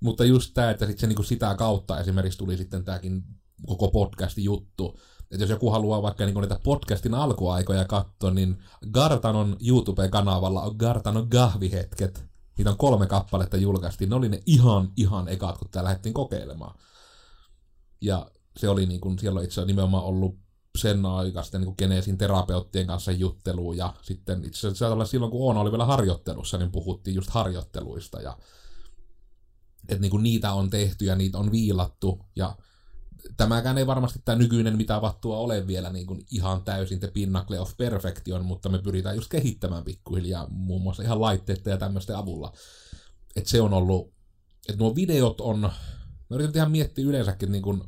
[0.00, 3.24] Mutta just tämä, että sit se niinku sitä kautta esimerkiksi tuli sitten tämäkin
[3.66, 5.00] koko podcastin juttu.
[5.30, 8.62] Että jos joku haluaa vaikka niinku niitä podcastin alkuaikoja katsoa, niin
[8.92, 12.24] Gartanon YouTube-kanavalla on Gartanon gahvihetket.
[12.58, 14.10] Niitä on kolme kappaletta julkaistiin.
[14.10, 16.78] Ne oli ne ihan, ihan ekat, kun tää lähdettiin kokeilemaan.
[18.00, 20.38] Ja se oli niin kuin, siellä on itse nimenomaan ollut
[20.78, 25.70] sen aikaisten niin Genesin terapeuttien kanssa jutteluun ja sitten itse asiassa silloin kun Oona oli
[25.70, 28.36] vielä harjoittelussa, niin puhuttiin just harjoitteluista ja
[29.88, 32.56] että niin kuin niitä on tehty ja niitä on viilattu ja
[33.36, 37.60] tämäkään ei varmasti tämä nykyinen mitä vattua ole vielä niin kuin ihan täysin the pinnacle
[37.60, 42.52] of perfection, mutta me pyritään just kehittämään pikkuhiljaa muun muassa ihan laitteiden ja tämmöisten avulla.
[43.36, 44.14] Että se on ollut,
[44.68, 45.70] että nuo videot on, mä
[46.30, 47.82] yritän ihan miettiä yleensäkin niin kuin,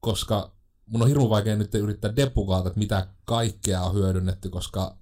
[0.00, 4.98] koska mun on hirveän vaikea nyt yrittää depukaata, että mitä kaikkea on hyödynnetty, koska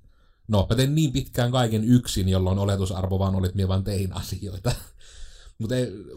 [0.48, 4.16] no, mä tein niin pitkään kaiken yksin, jolloin oletusarvo vaan oli, että minä vaan tein
[4.16, 4.72] asioita.
[5.58, 5.74] Mutta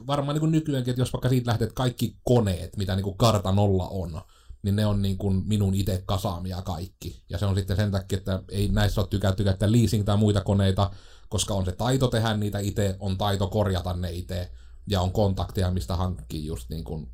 [0.07, 3.87] varmaan niin nykyäänkin, että jos vaikka siitä lähtee, että kaikki koneet, mitä niin karta nolla
[3.87, 4.21] on,
[4.63, 7.23] niin ne on niin kuin minun itse kasaamia kaikki.
[7.29, 10.41] Ja se on sitten sen takia, että ei näissä ole tykätty käyttää leasing tai muita
[10.41, 10.91] koneita,
[11.29, 14.51] koska on se taito tehdä niitä itse, on taito korjata ne itse,
[14.87, 17.11] ja on kontakteja, mistä hankkii just niin kuin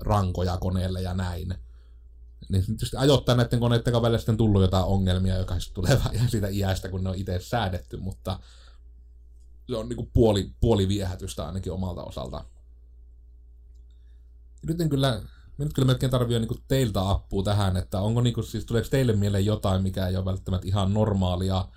[0.00, 1.54] rankoja koneelle ja näin
[2.48, 6.48] niin tietysti ajoittain näiden koneiden kanssa sitten tullut jotain ongelmia, joka sitten tulee vähän siitä
[6.48, 8.40] iästä, kun ne on itse säädetty, mutta
[9.68, 12.44] se on niinku puoli, puoli viehätystä ainakin omalta osalta.
[14.66, 15.22] Nyt en kyllä,
[15.58, 19.44] nyt kyllä melkein tarvii niinku teiltä appua tähän, että onko niinku, siis tuleeko teille mieleen
[19.44, 21.68] jotain, mikä ei ole välttämättä ihan normaalia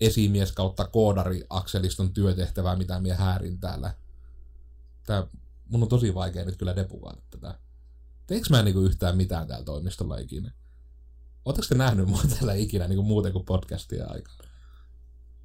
[0.00, 3.94] esimies kautta koodari akseliston työtehtävää, mitä minä häärin täällä.
[5.06, 5.26] Tää,
[5.68, 7.58] mun on tosi vaikea nyt kyllä depukaata tätä.
[8.26, 10.52] Teekö mä niinku yhtään mitään täällä toimistolla ikinä?
[11.44, 14.43] Oletteko te nähnyt mua täällä ikinä niinku muuten kuin podcastia aikana?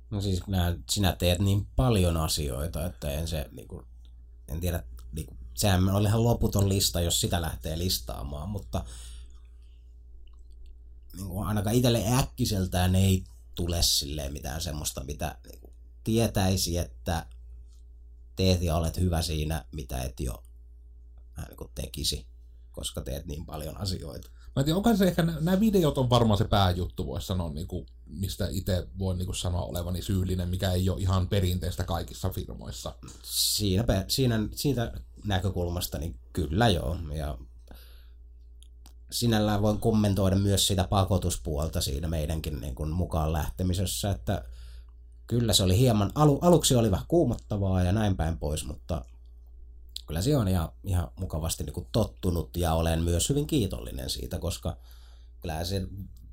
[0.09, 3.83] No siis nää, sinä teet niin paljon asioita, että en se niinku,
[4.47, 8.85] en tiedä, niinku, sehän on ihan loputon lista, jos sitä lähtee listaamaan, mutta
[11.17, 13.23] niinku, ainakaan itselle äkkiseltään ei
[13.55, 17.25] tule silleen mitään semmoista, mitä niinku, tietäisi, että
[18.35, 20.43] teet ja olet hyvä siinä, mitä et jo
[21.37, 22.29] niin tekisi
[22.79, 24.29] koska teet niin paljon asioita.
[24.29, 27.67] Mä en tiedä, onko se ehkä, nämä videot on varmaan se pääjuttu, voisi sanoa, niin
[27.67, 32.95] kuin, mistä itse voin niin sanoa olevani syyllinen, mikä ei ole ihan perinteistä kaikissa firmoissa.
[33.23, 34.93] Siinä, siinä, siitä
[35.25, 36.97] näkökulmasta niin kyllä joo.
[37.15, 37.37] Ja
[39.11, 44.45] sinällään voin kommentoida myös sitä pakotuspuolta siinä meidänkin niin kuin mukaan lähtemisessä, että
[45.27, 49.05] kyllä se oli hieman, alu, aluksi oli vähän kuumottavaa ja näin päin pois, mutta
[50.07, 54.39] kyllä se on ihan, ihan mukavasti niin kuin tottunut ja olen myös hyvin kiitollinen siitä,
[54.39, 54.77] koska
[55.41, 55.87] kyllä se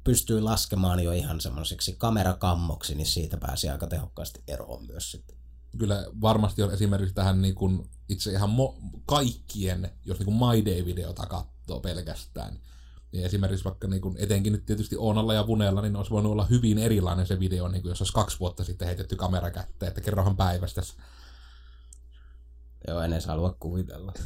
[0.06, 5.36] pystyy laskemaan jo ihan semmoiseksi kamerakammoksi, niin siitä pääsi aika tehokkaasti eroon myös sitten.
[5.78, 10.64] Kyllä varmasti on esimerkiksi tähän niin kuin itse ihan mo- kaikkien, jos niin kuin My
[10.64, 12.60] Day-videota katsoo pelkästään,
[13.12, 16.44] niin esimerkiksi vaikka niin kuin, etenkin nyt tietysti Oonalla ja Vunella, niin olisi voinut olla
[16.44, 20.00] hyvin erilainen se video, niin kuin jos olisi kaksi vuotta sitten heitetty kamera kätteen, että
[20.00, 20.82] kerrohan päivästä
[22.88, 24.12] Joo, en edes halua kuvitella.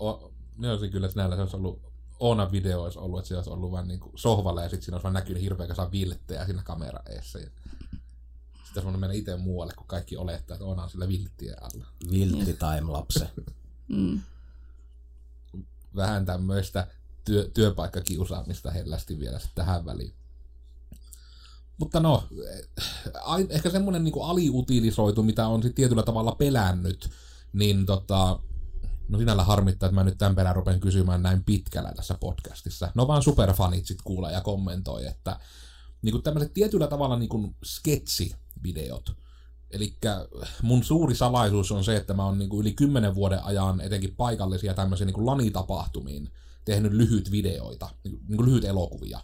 [0.00, 1.87] O, ne olisi kyllä sinällä se olisi ollut
[2.20, 5.04] Oona video olisi ollut, että se olisi ollut vain niin sohvalla ja sitten siinä olisi
[5.04, 7.38] vain näkynyt hirveä kasa vilttejä siinä kamera eessä.
[7.38, 7.50] Ja
[8.64, 11.86] sitten olisi mennä itse muualle, kun kaikki olettaa, että Oona on sillä vilttien alla.
[12.10, 13.30] Viltti timelapse.
[13.88, 14.20] Mm.
[15.96, 16.86] vähän tämmöistä
[17.24, 20.14] työ, työpaikkakiusaamista hellästi vielä sitten tähän väliin.
[21.78, 22.68] Mutta no, eh,
[23.48, 27.10] ehkä semmoinen niin aliutilisoitu, mitä on sitten tietyllä tavalla pelännyt,
[27.52, 28.40] niin tota,
[29.08, 32.92] no sinällä harmittaa, että mä nyt tämän perään rupean kysymään näin pitkällä tässä podcastissa.
[32.94, 35.40] No vaan superfanit sit kuulee ja kommentoi, että
[36.02, 39.16] niin kuin tämmöiset tietyllä tavalla niin kuin sketsivideot.
[39.70, 39.96] Eli
[40.62, 44.74] mun suuri salaisuus on se, että mä oon niin yli kymmenen vuoden ajan etenkin paikallisia
[44.74, 46.32] tämmöisiä niin lanitapahtumiin
[46.64, 49.20] tehnyt lyhyt videoita, niin kuin lyhyt elokuvia.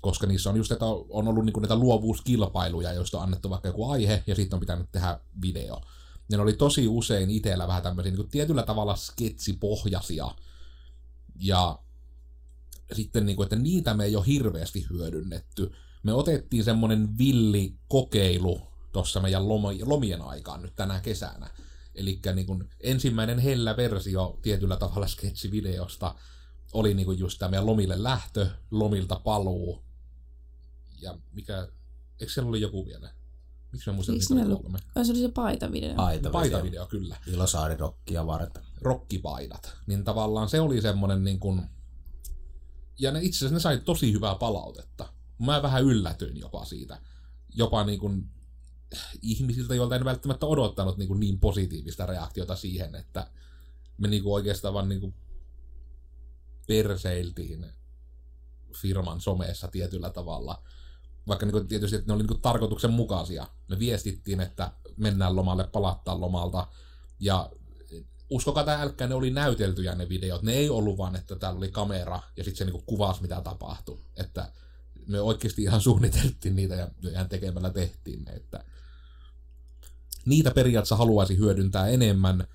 [0.00, 3.68] Koska niissä on just, että on ollut niin kuin näitä luovuuskilpailuja, joista on annettu vaikka
[3.68, 5.80] joku aihe, ja sitten on pitänyt tehdä video.
[6.28, 10.34] Ne oli tosi usein itsellä vähän tämmöisiä niin tietyllä tavalla sketsipohjaisia.
[11.40, 11.78] Ja
[12.92, 15.72] sitten, niin kuin, että niitä me ei ole hirveästi hyödynnetty.
[16.02, 18.60] Me otettiin semmoinen villi kokeilu
[18.92, 19.48] tuossa meidän
[19.84, 21.50] lomien aikaan nyt tänä kesänä.
[21.94, 26.14] Eli niin ensimmäinen hellä versio tietyllä tavalla sketsivideosta
[26.72, 29.84] oli niin kuin just tämä meidän lomille lähtö, lomilta paluu.
[31.00, 31.68] Ja mikä,
[32.20, 33.17] eikö siellä oli joku vielä?
[33.72, 34.78] Miksi mä muistan Miksi niitä kolme?
[34.94, 35.94] Ai se oli se paitavideo.
[35.94, 37.16] Paita, Paitavideo, kyllä.
[37.26, 38.62] Ilosaari rokkia varten.
[38.80, 39.76] Rokkipaidat.
[39.86, 41.62] Niin tavallaan se oli semmonen niin kuin...
[42.98, 45.12] Ja ne itse asiassa ne sai tosi hyvää palautetta.
[45.38, 47.00] Mä vähän yllätyin jopa siitä.
[47.54, 48.30] Jopa niin kuin
[49.22, 53.30] ihmisiltä, joilta en välttämättä odottanut niin, kuin niin positiivista reaktiota siihen, että
[53.98, 55.14] me niin kuin oikeastaan vaan niin kuin
[56.66, 57.66] perseiltiin
[58.76, 60.62] firman somessa tietyllä tavalla.
[61.28, 63.46] Vaikka niin kuin tietysti, että ne oli niin kuin tarkoituksenmukaisia.
[63.68, 66.66] Me viestittiin, että mennään lomalle, palattaa lomalta.
[67.20, 67.50] Ja
[68.30, 70.42] uskokaa tai älkää, ne oli näyteltyjä ne videot.
[70.42, 73.40] Ne ei ollut vaan, että täällä oli kamera ja sitten se niin kuin kuvasi, mitä
[73.40, 74.00] tapahtui.
[74.16, 74.52] Että
[75.06, 78.32] me oikeasti ihan suunniteltiin niitä ja ihan tekemällä tehtiin ne.
[78.32, 78.64] Että
[80.24, 82.46] niitä periaatteessa haluaisi hyödyntää enemmän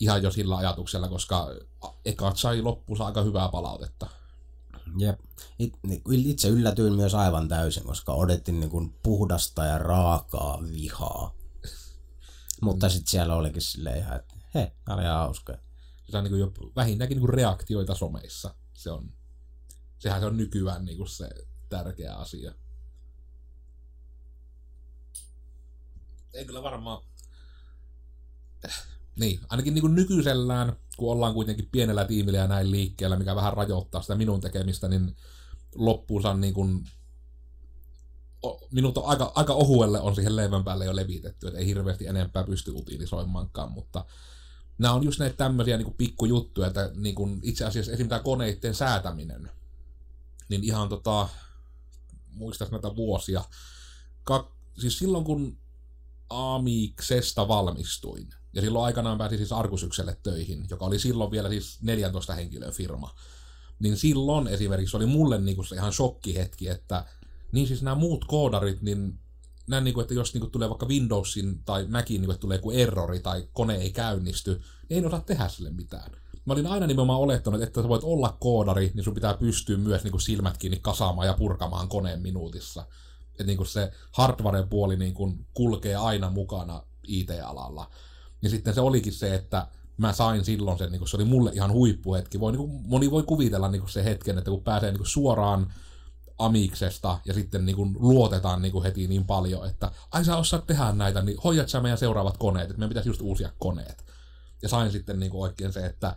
[0.00, 1.48] ihan jo sillä ajatuksella, koska
[2.04, 4.06] ekat sai loppuunsa aika hyvää palautetta.
[4.98, 5.20] Jep.
[5.58, 11.34] Niin itse yllätyin myös aivan täysin, koska odotin niin kuin puhdasta ja raakaa vihaa.
[12.62, 15.58] Mutta sitten siellä olikin silleen ihan, että he, tämä oli ihan hauska.
[16.10, 18.54] Se on niin kuin jo vähintäänkin niin kuin reaktioita someissa.
[18.74, 19.12] Se on,
[19.98, 21.30] sehän se on nykyään niin kuin se
[21.68, 22.54] tärkeä asia.
[26.32, 27.02] Ei kyllä varmaan
[29.20, 33.52] niin, ainakin niin kuin nykyisellään, kun ollaan kuitenkin pienellä tiimillä ja näin liikkeellä, mikä vähän
[33.52, 35.16] rajoittaa sitä minun tekemistä, niin
[35.74, 36.84] loppuunsa niin kuin,
[38.72, 42.44] minut on aika, aika ohuelle on siihen leivän päälle jo levitetty, että ei hirveästi enempää
[42.44, 44.04] pysty utilisoimaankaan, mutta
[44.78, 48.08] nämä on just näitä tämmöisiä niin pikkujuttuja, että niin kuin itse asiassa esim.
[48.08, 49.50] tämä koneiden säätäminen,
[50.48, 51.28] niin ihan tota,
[52.32, 53.44] muistas näitä vuosia,
[54.24, 55.58] Ka- siis silloin kun
[56.30, 62.34] Amiksesta valmistuin, ja silloin aikanaan pääsi siis Argusykselle töihin, joka oli silloin vielä siis 14
[62.34, 63.14] henkilön firma.
[63.78, 67.04] Niin silloin esimerkiksi oli mulle niinku se ihan shokkihetki, että
[67.52, 69.18] niin siis nämä muut koodarit, niin
[69.68, 73.20] näin niinku, että jos niinku tulee vaikka Windowsin tai Macin niinku, että tulee joku errori
[73.20, 76.10] tai kone ei käynnisty, niin ei osaa tehdä sille mitään.
[76.44, 80.04] Mä olin aina nimenomaan olettanut, että sä voit olla koodari, niin sun pitää pystyä myös
[80.04, 82.86] niinku silmät kiinni kasaamaan ja purkamaan koneen minuutissa.
[83.30, 87.90] Että niinku se hardware-puoli niinku kulkee aina mukana IT-alalla.
[88.42, 91.50] Ja sitten se olikin se, että mä sain silloin sen, niin kuin se oli mulle
[91.54, 92.40] ihan huippuhetki.
[92.40, 95.08] Voi, niin kuin, moni voi kuvitella niin kuin se hetken, että kun pääsee niin kuin
[95.08, 95.72] suoraan
[96.38, 100.66] Amiksesta ja sitten niin kuin luotetaan niin kuin heti niin paljon, että ai sä osaat
[100.66, 104.04] tehdä näitä, niin hoidat sä meidän seuraavat koneet, että meidän pitäisi just uusia koneet.
[104.62, 106.16] Ja sain sitten niin kuin oikein se, että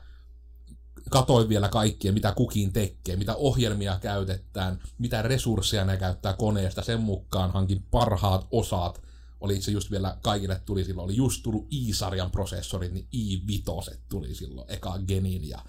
[1.10, 7.02] katoin vielä kaikkia, mitä kukin tekee, mitä ohjelmia käytetään, mitä resursseja ne käyttää koneesta, sen
[7.02, 9.02] mukaan hankin parhaat osat,
[9.44, 14.36] oli itse just vielä kaikille tuli silloin, oli just tullut i-sarjan prosessorit, niin i5 tuli
[14.36, 15.60] silloin, eka genin ja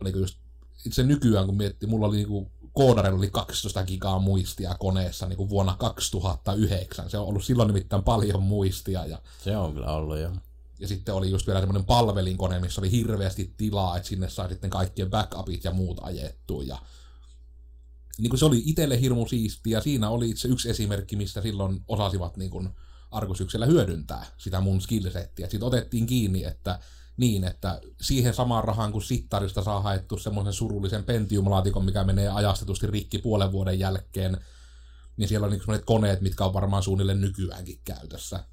[0.00, 0.38] oliko just
[0.86, 5.48] itse nykyään kun miettii, mulla oli niinku koodarilla oli 12 gigaa muistia koneessa niin kuin
[5.48, 7.10] vuonna 2009.
[7.10, 9.06] Se on ollut silloin nimittäin paljon muistia.
[9.06, 10.30] Ja, se on kyllä ollut jo.
[10.78, 14.70] Ja sitten oli just vielä semmoinen palvelinkone, missä oli hirveästi tilaa, että sinne sai sitten
[14.70, 16.62] kaikkien backupit ja muut ajettua.
[16.62, 16.78] Ja
[18.18, 21.80] niin kuin se oli itselle hirmu siisti, ja siinä oli itse yksi esimerkki, mistä silloin
[21.88, 22.68] osasivat niin kuin
[23.10, 25.48] Argusyksellä hyödyntää sitä mun skillsettiä.
[25.48, 26.80] Sitten otettiin kiinni, että
[27.16, 32.86] niin, että siihen samaan rahaan kuin sittarista saa haettu semmoisen surullisen Pentium-laatikon, mikä menee ajastetusti
[32.86, 34.38] rikki puolen vuoden jälkeen,
[35.16, 38.44] niin siellä on niin sellaiset koneet, mitkä on varmaan suunnilleen nykyäänkin käytössä.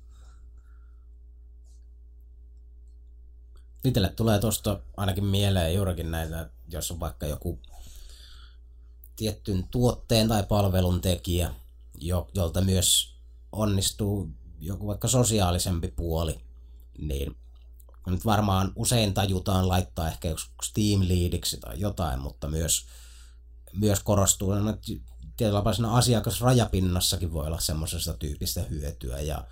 [3.84, 7.59] Itselle tulee tuosta ainakin mieleen juurikin näitä, jos on vaikka joku
[9.16, 11.53] tiettyn tuotteen tai palvelun tekijä,
[11.97, 13.16] jo, jolta myös
[13.51, 16.39] onnistuu joku vaikka sosiaalisempi puoli,
[16.97, 17.36] niin
[18.07, 22.86] nyt varmaan usein tajutaan laittaa ehkä joku Steam Leadiksi tai jotain, mutta myös,
[23.74, 24.91] myös korostuu, että
[25.38, 29.47] tietyllä tapaa asiakasrajapinnassakin voi olla semmoisesta tyypistä hyötyä ja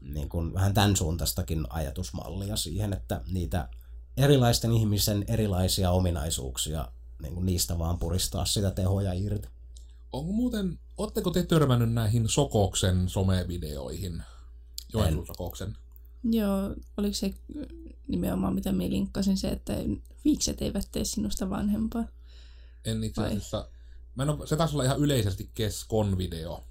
[0.00, 3.68] niin kuin vähän tämän suuntaistakin ajatusmallia siihen, että niitä
[4.16, 6.88] erilaisten ihmisen erilaisia ominaisuuksia,
[7.22, 9.48] niin kuin niistä vaan puristaa sitä tehoja irti.
[10.12, 14.22] Onko muuten, ootteko te törmännyt näihin Sokoksen somevideoihin?
[14.92, 15.76] Joensuun Sokoksen.
[16.24, 17.34] Joo, oliko se
[18.08, 19.72] nimenomaan mitä minä linkkasin se, että
[20.24, 22.04] viikset eivät tee sinusta vanhempaa?
[22.84, 23.68] En itse asiassa,
[24.14, 26.64] mä en ole, se taisi olla ihan yleisesti Keskon video,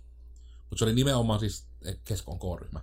[0.70, 1.66] mutta se oli nimenomaan siis
[2.04, 2.82] Keskon K-ryhmä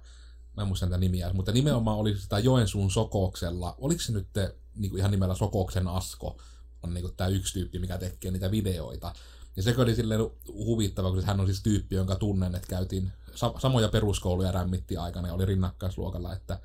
[0.57, 4.55] mä en muista niitä nimiä, mutta nimenomaan oli sitä Joensuun Sokoksella, oliko se nyt te,
[4.75, 6.37] niin kuin ihan nimellä Sokoksen Asko,
[6.83, 9.14] on niin tämä yksi tyyppi, mikä tekee niitä videoita.
[9.57, 13.12] Ja se oli silleen huvittava, kun hän on siis tyyppi, jonka tunnen, että käytiin
[13.59, 16.61] samoja peruskouluja rämmitti aikana ja oli rinnakkaisluokalla, että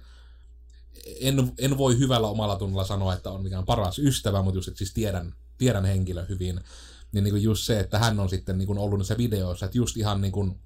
[1.19, 4.77] en, en voi hyvällä omalla tunnolla sanoa, että on mikään paras ystävä, mutta just, että
[4.77, 6.61] siis tiedän, tiedän henkilö hyvin.
[7.11, 9.77] Niin, niin kuin just se, että hän on sitten niin kuin ollut niissä videoissa, että
[9.77, 10.59] just ihan niin kuin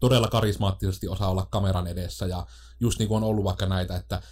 [0.00, 2.46] todella karismaattisesti osaa olla kameran edessä ja
[2.80, 4.22] just niin kuin on ollut vaikka näitä, että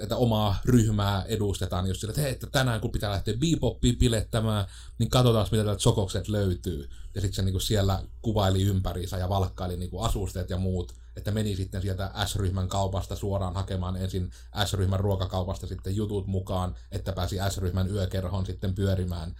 [0.00, 4.66] että omaa ryhmää edustetaan just sillä, että hei, että tänään kun pitää lähteä beboppiin pilettämään,
[4.98, 6.88] niin katsotaan mitä täältä sokokset löytyy.
[7.14, 10.92] Ja sitten se niin kuin siellä kuvaili ympäriinsä ja valkkaili niin kuin asusteet ja muut,
[11.16, 14.30] että meni sitten sieltä S-ryhmän kaupasta suoraan hakemaan ensin
[14.64, 19.36] S-ryhmän ruokakaupasta sitten jutut mukaan, että pääsi S-ryhmän yökerhoon sitten pyörimään.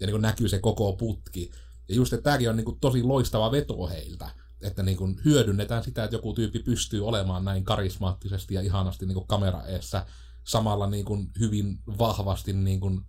[0.00, 1.50] Ja niin kuin näkyy se koko putki.
[1.88, 4.30] Ja just, että tämäkin on niin kuin tosi loistava veto heiltä
[4.62, 9.14] että niin kuin hyödynnetään sitä, että joku tyyppi pystyy olemaan näin karismaattisesti ja ihanasti niin
[9.14, 10.06] kuin kamera eessä
[10.44, 13.00] samalla niin kuin hyvin vahvasti niin kuin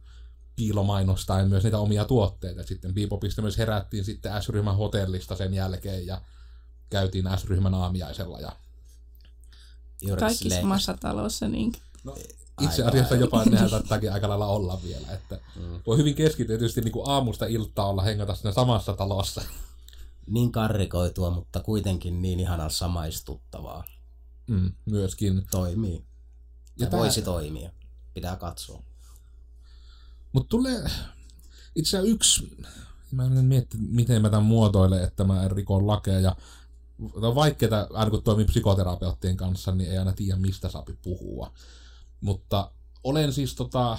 [0.56, 2.64] piilomainostain myös niitä omia tuotteita.
[2.64, 6.22] Sitten Bebopista myös herättiin sitten S-ryhmän hotellista sen jälkeen ja
[6.90, 8.40] käytiin S-ryhmän aamiaisella.
[8.40, 8.56] Ja...
[10.20, 11.48] Kaikki samassa talossa.
[11.48, 11.72] Niin...
[12.04, 12.16] No,
[12.62, 15.08] itse asiassa jopa nehän taittaakin aika lailla olla vielä.
[15.12, 15.82] Että mm.
[15.88, 19.42] Voi hyvin keskitetysti niin kuin aamusta iltaa olla hengata siinä samassa talossa
[20.32, 23.84] niin karrikoitua, mutta kuitenkin niin ihana samaistuttavaa.
[24.48, 25.46] Mm, myöskin.
[25.52, 25.96] Toimii.
[25.96, 27.00] Ja, ja tää...
[27.00, 27.72] voisi toimia.
[28.14, 28.84] Pitää katsoa.
[30.34, 30.84] Mutta tulee
[31.76, 32.58] itse asiassa yksi,
[33.12, 36.36] mä en miettiä, miten mä tämän muotoilen, että mä en rikon lakeja.
[37.14, 41.54] On vaikeaa, aina kun toimin psykoterapeuttien kanssa, niin ei aina tiedä, mistä saa puhua.
[42.22, 42.72] Mutta
[43.04, 43.98] olen siis tota,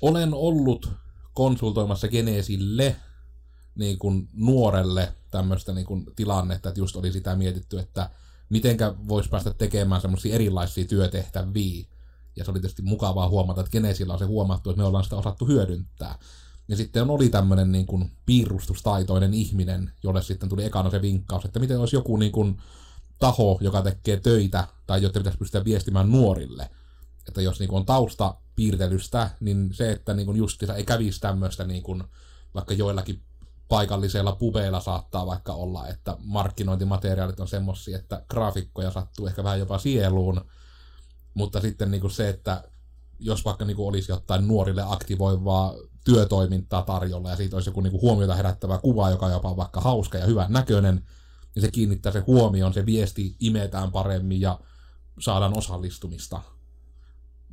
[0.00, 0.90] olen ollut
[1.34, 2.96] konsultoimassa Geneesille
[3.74, 8.10] niin kuin nuorelle tämmöistä niin kuin tilannetta, että just oli sitä mietitty, että
[8.48, 11.84] mitenkä voisi päästä tekemään semmoisia erilaisia työtehtäviä.
[12.36, 15.16] Ja se oli tietysti mukavaa huomata, että Genesillä on se huomattu, että me ollaan sitä
[15.16, 16.18] osattu hyödyntää.
[16.68, 21.60] Ja sitten oli tämmöinen niin kuin piirustustaitoinen ihminen, jolle sitten tuli ekana se vinkkaus, että
[21.60, 22.58] miten olisi joku niin kuin
[23.18, 26.70] taho, joka tekee töitä, tai jotta pitäisi pystyä viestimään nuorille.
[27.28, 31.20] Että jos niin kuin on tausta piirtelystä, niin se, että niin kuin justiinsa ei kävisi
[31.20, 32.04] tämmöistä niin kuin,
[32.54, 33.22] vaikka joillakin
[33.72, 39.78] paikallisella pubeilla saattaa vaikka olla, että markkinointimateriaalit on semmosia, että graafikkoja sattuu ehkä vähän jopa
[39.78, 40.44] sieluun,
[41.34, 42.64] mutta sitten niin kuin se, että
[43.18, 47.90] jos vaikka niin kuin olisi jotain nuorille aktivoivaa työtoimintaa tarjolla ja siitä olisi joku niin
[47.90, 51.04] kuin huomiota herättävä kuva, joka on jopa vaikka hauska ja hyvän näköinen,
[51.54, 54.60] niin se kiinnittää se huomioon, se viesti imetään paremmin ja
[55.20, 56.42] saadaan osallistumista.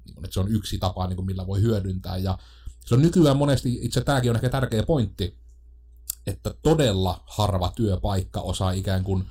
[0.06, 2.18] Niin kuin, että se on yksi tapa, niin kuin millä voi hyödyntää.
[2.18, 2.38] Ja
[2.86, 5.40] se on nykyään monesti, itse tämäkin on ehkä tärkeä pointti,
[6.30, 9.26] että todella harva työpaikka osaa ikään kuin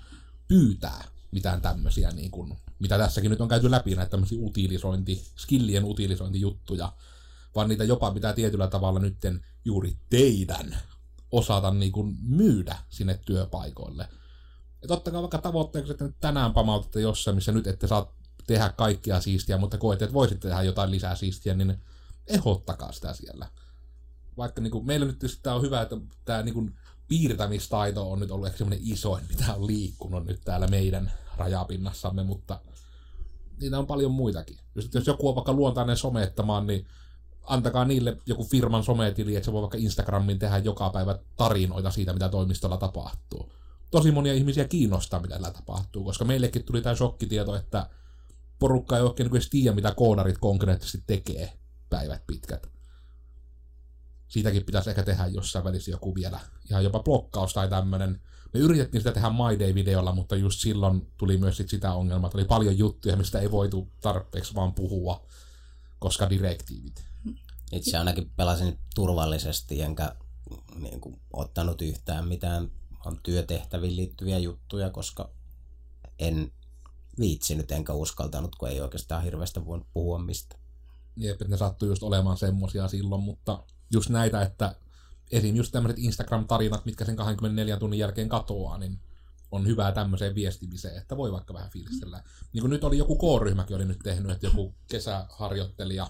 [0.49, 5.85] pyytää mitään tämmöisiä, niin kuin, mitä tässäkin nyt on käyty läpi, näitä tämmöisiä utilisointi, skillien
[5.85, 6.93] utilisointijuttuja,
[7.55, 10.79] vaan niitä jopa pitää tietyllä tavalla nytten juuri teidän
[11.33, 14.09] osata niin kuin myydä sinne työpaikoille.
[14.83, 18.15] Ja ottakaa vaikka tavoitteeksi, että tänään pamautatte jossain, missä nyt ette saa
[18.47, 21.79] tehdä kaikkia siistiä, mutta koette, että voisitte tehdä jotain lisää siistiä, niin
[22.27, 23.47] ehdottakaa sitä siellä.
[24.37, 26.79] Vaikka niin kuin, meillä nyt tämä on hyvä, että tämä niin kuin,
[27.09, 32.61] piirtämistaito on nyt ollut ehkä semmoinen isoin, mitä on liikkunut nyt täällä meidän rajapinnassamme, mutta
[33.61, 34.59] niitä on paljon muitakin.
[34.75, 36.87] Jos, jos joku on vaikka luontainen somettamaan, niin
[37.43, 42.13] antakaa niille joku firman sometili, että se voi vaikka Instagramin tehdä joka päivä tarinoita siitä,
[42.13, 43.53] mitä toimistolla tapahtuu.
[43.91, 47.91] Tosi monia ihmisiä kiinnostaa, mitä tällä tapahtuu, koska meillekin tuli tämä shokkitieto, että
[48.59, 51.53] porukka ei oikein edes tiedä, mitä koodarit konkreettisesti tekee
[51.91, 52.78] päivät pitkät
[54.29, 58.21] siitäkin pitäisi ehkä tehdä jossain välissä joku vielä ihan jopa blokkaus tai tämmöinen.
[58.55, 62.39] Me yritettiin sitä tehdä My Day-videolla, mutta just silloin tuli myös sit sitä ongelmaa, että
[62.39, 65.27] oli paljon juttuja, mistä ei voitu tarpeeksi vaan puhua,
[65.99, 67.05] koska direktiivit.
[67.73, 70.17] Itse ainakin pelasin turvallisesti, enkä
[70.75, 72.71] niin kuin, ottanut yhtään mitään
[73.07, 75.31] on työtehtäviin liittyviä juttuja, koska
[76.19, 76.53] en
[77.19, 80.57] viitsinyt enkä uskaltanut, kun ei oikeastaan hirveästi voinut puhua mistä.
[81.17, 84.75] Jep, ne sattui just olemaan semmosia silloin, mutta just näitä, että
[85.31, 85.57] esim.
[85.57, 89.01] just tämmöiset Instagram-tarinat, mitkä sen 24 tunnin jälkeen katoaa, niin
[89.51, 92.23] on hyvää tämmöiseen viestimiseen, että voi vaikka vähän fiilistellä.
[92.53, 96.07] Niin kuin nyt oli joku K-ryhmäkin oli nyt tehnyt, että joku kesäharjoittelija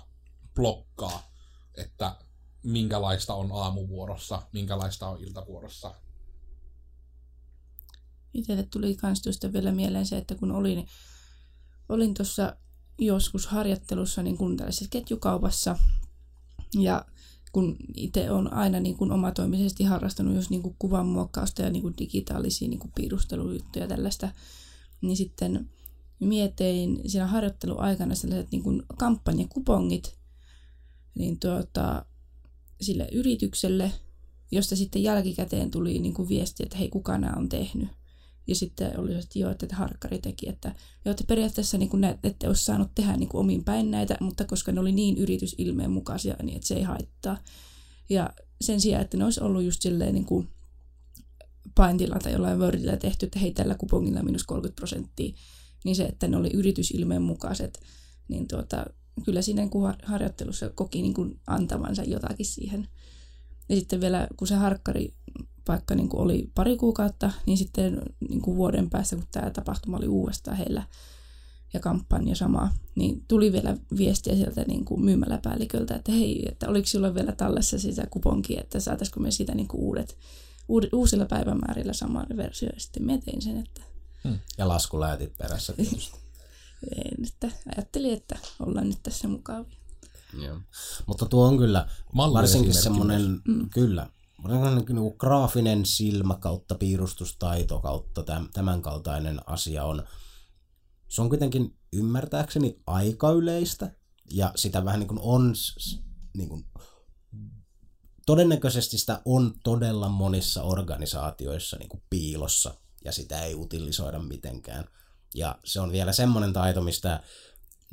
[0.55, 1.31] blokkaa,
[1.74, 2.16] että
[2.62, 5.95] minkälaista on aamuvuorossa, minkälaista on iltavuorossa.
[8.35, 10.87] Itselle tuli kans tuosta vielä mieleen se, että kun olin,
[11.89, 12.57] olin tuossa
[12.99, 15.76] joskus harjoittelussa niin kuin tällaisessa ketjukaupassa
[16.74, 17.05] ja
[17.53, 21.82] kun itse on aina niin kuin omatoimisesti harrastanut just niin kuin kuvan muokkausta ja niin
[21.82, 24.28] kuin digitaalisia niin kuin piirustelujuttuja ja tällaista,
[25.01, 25.70] niin sitten
[26.20, 30.18] mietin siinä harjoitteluaikana sellaiset niin kuin kampanjakupongit
[31.14, 32.05] niin tuota,
[32.80, 33.92] sille yritykselle,
[34.51, 37.88] josta sitten jälkikäteen tuli niin kuin viesti, että hei, kuka nämä on tehnyt.
[38.49, 40.74] Ja sitten oli se, että joo, että harkkari teki, että
[41.05, 44.16] joo, että periaatteessa niin kuin näet, ette olisi saanut tehdä niin kuin omin päin näitä,
[44.20, 47.38] mutta koska ne oli niin yritysilmeen mukaisia, niin että se ei haittaa.
[48.09, 48.30] Ja
[48.61, 50.49] sen sijaan, että ne olisi ollut just silleen niin kuin
[51.74, 55.34] Paintilla tai jollain Wordilla tehty, että hei, tällä kupongilla minus 30 prosenttia,
[55.84, 57.80] niin se, että ne oli yritysilmeen mukaiset,
[58.28, 58.86] niin tuota,
[59.24, 62.88] kyllä siinä niin kuin harjoittelussa koki niin kuin antavansa jotakin siihen.
[63.68, 65.14] Ja sitten vielä, kun se harkkari
[65.64, 69.96] paikka niin kuin oli pari kuukautta, niin sitten niin kuin vuoden päästä, kun tämä tapahtuma
[69.96, 70.82] oli uudestaan heillä
[71.72, 76.86] ja kampanja sama, niin tuli vielä viestiä sieltä niin kuin myymäläpäälliköltä, että hei, että oliko
[76.86, 80.18] sinulla vielä tallessa sitä kuponki, että saataisiko me siitä niin kuin uudet,
[80.68, 83.82] uudet, uusilla päivämäärillä saman versio, ja sitten mä tein sen, että...
[84.24, 84.38] Hmm.
[84.58, 86.18] Ja laskulähetit perässä tietysti.
[86.96, 89.78] en, että ajattelin, että ollaan nyt tässä mukavia.
[90.33, 90.61] Joo.
[91.07, 93.70] Mutta tuo on kyllä varsinkin semmoinen, mm.
[93.70, 94.11] kyllä,
[94.49, 100.05] niin graafinen silmä kautta piirustustaito kautta tämän kaltainen asia on,
[101.09, 103.95] se on kuitenkin ymmärtääkseni aika yleistä
[104.31, 105.55] ja sitä vähän niin kuin on
[106.37, 106.64] niin kuin,
[108.26, 112.74] todennäköisesti sitä on todella monissa organisaatioissa niin kuin piilossa
[113.05, 114.85] ja sitä ei utilisoida mitenkään.
[115.35, 117.22] Ja se on vielä semmoinen taito, mistä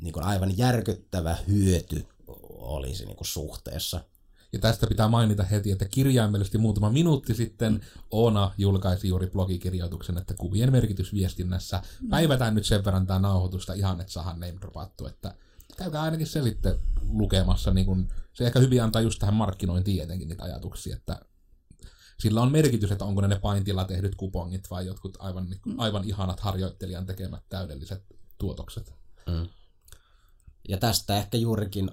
[0.02, 2.06] niin kuin aivan järkyttävä hyöty
[2.58, 4.00] olisi niin kuin suhteessa
[4.52, 7.80] ja tästä pitää mainita heti, että kirjaimellisesti muutama minuutti sitten
[8.10, 11.82] Oona julkaisi juuri blogikirjoituksen, että kuvien merkitys viestinnässä.
[12.10, 15.34] Päivätään nyt sen verran tämä nauhoitusta ihan, että saadaan name dropattu, että
[15.76, 16.78] käykää ainakin se sitten
[17.08, 17.74] lukemassa.
[17.74, 21.20] Niin kun, se ehkä hyvin antaa just tähän markkinointiin tietenkin niitä ajatuksia, että
[22.20, 25.80] sillä on merkitys, että onko ne ne paintilla tehdyt kupongit vai jotkut aivan, niin kuin,
[25.80, 28.04] aivan ihanat harjoittelijan tekemät täydelliset
[28.38, 28.94] tuotokset.
[29.26, 29.48] Mm.
[30.68, 31.90] Ja tästä ehkä juurikin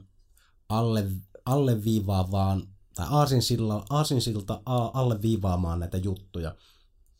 [0.78, 1.12] alle
[1.46, 4.62] alleviivaavaan tai aasinsilta, aasinsilta
[4.94, 6.56] alleviivaamaan näitä juttuja,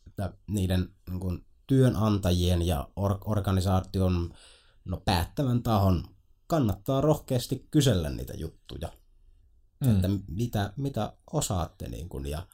[0.06, 4.34] että niiden niin kuin, työnantajien ja or, organisaation
[4.84, 6.04] no, päättävän tahon
[6.46, 8.88] kannattaa rohkeasti kysellä niitä juttuja.
[9.80, 9.94] Mm.
[9.94, 11.88] Että mitä, mitä osaatte.
[11.88, 12.46] Niin kuin, ja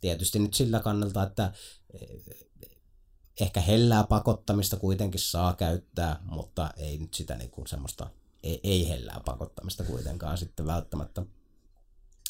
[0.00, 1.52] tietysti nyt sillä kannalta, että
[1.94, 2.22] eh,
[3.40, 8.10] ehkä hellää pakottamista kuitenkin saa käyttää, mutta ei nyt sitä niin kuin semmoista
[8.44, 11.22] ei, ei hellää pakottamista kuitenkaan sitten välttämättä.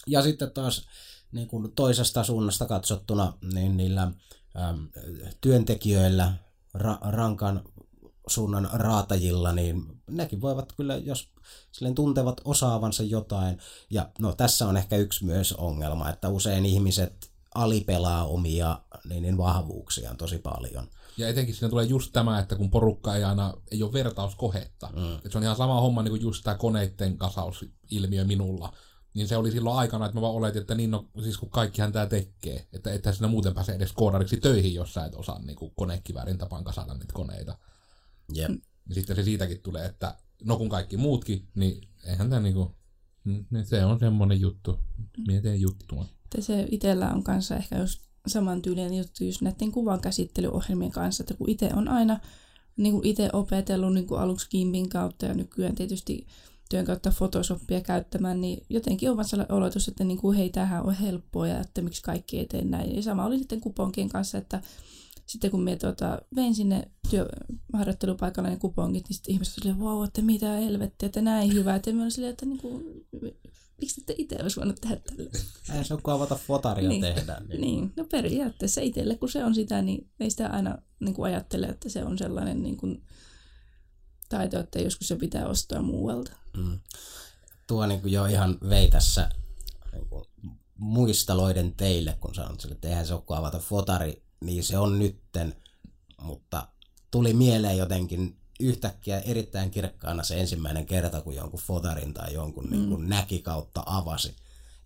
[0.07, 0.87] Ja sitten taas
[1.33, 4.89] niin kuin toisesta suunnasta katsottuna, niin niillä äm,
[5.41, 6.33] työntekijöillä,
[6.75, 7.63] ra, rankan
[8.27, 11.29] suunnan raatajilla, niin nekin voivat kyllä, jos
[11.73, 13.59] silleen tuntevat osaavansa jotain.
[13.91, 19.39] Ja no tässä on ehkä yksi myös ongelma, että usein ihmiset alipelaa omia niin, niin
[19.39, 20.89] vahvuuksiaan tosi paljon.
[21.17, 24.87] Ja etenkin siinä tulee just tämä, että kun porukka ei aina, ei ole vertauskohetta.
[24.97, 25.31] Mm.
[25.31, 28.77] Se on ihan sama homma niin kuin just tämä koneiden kasausilmiö minulla.
[29.15, 31.93] Niin se oli silloin aikana, että mä vaan oletin, että niin no, siis kun kaikkihan
[31.93, 32.69] tämä tekee.
[32.73, 36.39] Että että sinä muuten pääse edes koodariksi töihin, jos sä et osaa niin kuin konekiväärin
[36.39, 37.59] tapaan kasata niitä koneita.
[38.37, 38.49] Yep.
[38.49, 38.63] Niin
[38.95, 42.77] sitten se siitäkin tulee, että no kun kaikki muutkin, niin eihän tämä niinku,
[43.25, 44.81] niin se on semmoinen juttu.
[45.27, 46.07] Mietin juttua.
[46.39, 51.51] Se itsellä on kanssa ehkä just samantyylinen juttu just näiden kuvan käsittelyohjelmien kanssa, että kun
[51.51, 52.21] itse on aina
[52.77, 56.27] niin kuin itse opetellut niin kuin aluksi Kimpin kautta ja nykyään tietysti
[56.71, 60.95] työn kautta Photoshopia käyttämään, niin jotenkin on vaan oletus, että niin kuin, hei, tämähän on
[60.95, 62.97] helppoa ja että miksi kaikki ei tee näin.
[62.97, 64.63] Ja sama oli sitten kuponkien kanssa, että
[65.27, 70.23] sitten kun me tuota, vein sinne työharjoittelupaikalle ne kupongit, niin sitten ihmiset olivat, wow, että
[70.23, 71.75] mitä helvettiä, että näin hyvä.
[71.75, 73.07] Että me olin silleen, että niin kuin,
[73.81, 75.31] miksi ette itse olisi voinut tehdä tälle?
[75.75, 77.41] Ei se ole kuin avata fotaria niin, tehdä.
[77.49, 77.61] Niin.
[77.61, 81.67] niin, no periaatteessa itselle, kun se on sitä, niin ei sitä aina niin kuin ajattele,
[81.67, 83.05] että se on sellainen niin kuin,
[84.29, 86.33] taito, että joskus se pitää ostaa muualta.
[86.57, 86.79] Mm.
[87.67, 89.31] Tuo niin kuin jo ihan vei tässä
[89.93, 90.25] niin kuin
[90.79, 94.99] muistaloiden teille, kun sanot sille, että eihän se ole kuin avata fotari, niin se on
[94.99, 95.55] nytten,
[96.23, 96.69] mutta
[97.11, 102.71] tuli mieleen jotenkin yhtäkkiä erittäin kirkkaana se ensimmäinen kerta, kun jonkun fotarin tai jonkun mm.
[102.71, 104.37] niin kuin näki kautta avasi.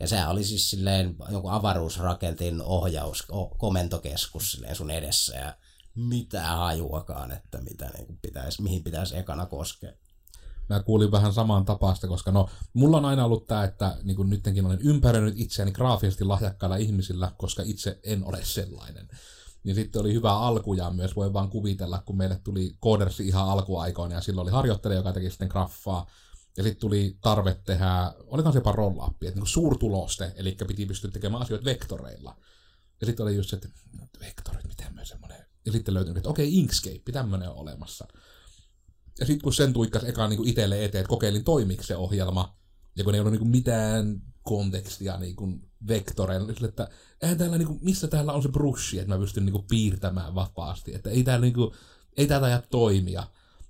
[0.01, 3.27] Ja se oli siis silleen jonkun avaruusrakentin ohjaus,
[3.59, 5.57] komentokeskus silleen sun edessä ja
[5.95, 9.93] mitään hajuakaan, että mitä niin kuin pitäisi, mihin pitäisi ekana koskea.
[10.69, 14.31] Mä kuulin vähän samaan tapaista, koska no, mulla on aina ollut tämä, että niin kuin
[14.31, 19.09] nytkin olen ympäröinyt itseäni graafisesti lahjakkailla ihmisillä, koska itse en ole sellainen.
[19.69, 24.15] Niin sitten oli hyvä alkuja myös, voi vaan kuvitella, kun meille tuli koodersi ihan alkuaikoina
[24.15, 26.11] ja silloin oli harjoittelija, joka teki sitten graffaa.
[26.57, 31.11] Ja sitten tuli tarve tehdä, olikohan se jopa roll että niin suurtuloste, eli piti pystyä
[31.11, 32.37] tekemään asioita vektoreilla.
[33.01, 33.69] Ja sitten oli just se, että
[34.21, 35.47] vektorit, miten myös semmoinen.
[35.67, 38.09] Ja sitten löytyi, että okei, okay, Inkscape, tämmöinen on olemassa.
[39.21, 42.57] Ja sitten kun sen tuikkas eka niin itselle eteen, että kokeilin toimiko se ohjelma,
[42.97, 46.89] ja kun ei ollut niin mitään kontekstia niin kuin vektoreilla, niin että
[47.23, 50.35] eihän täällä, niin kuin, missä täällä on se brushi, että mä pystyn niin kuin, piirtämään
[50.35, 51.71] vapaasti, että ei täällä niin kuin,
[52.17, 53.25] ei täällä aja toimia.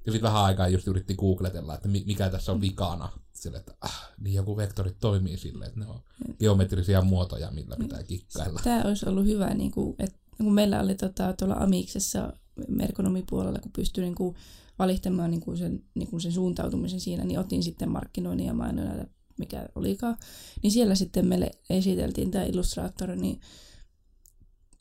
[0.07, 3.09] Ja sitten vähän aikaa just yritti googletella, että mikä tässä on vikana.
[3.33, 6.01] Sille, että ah, niin joku vektorit toimii silleen, että ne on
[6.39, 8.61] geometrisia muotoja, millä pitää kikkailla.
[8.65, 12.33] Tämä olisi ollut hyvä, niin kuin, että kun meillä oli tota, tuolla Amiksessa
[12.69, 14.37] merkonomipuolella, kun pystyi niin kuin,
[14.79, 19.07] valittamaan niin kuin sen, niin kuin sen suuntautumisen siinä, niin otin sitten markkinoinnin ja mainonnan,
[19.39, 20.16] mikä olikaan.
[20.62, 23.41] Niin siellä sitten meille esiteltiin tämä illustraattori, niin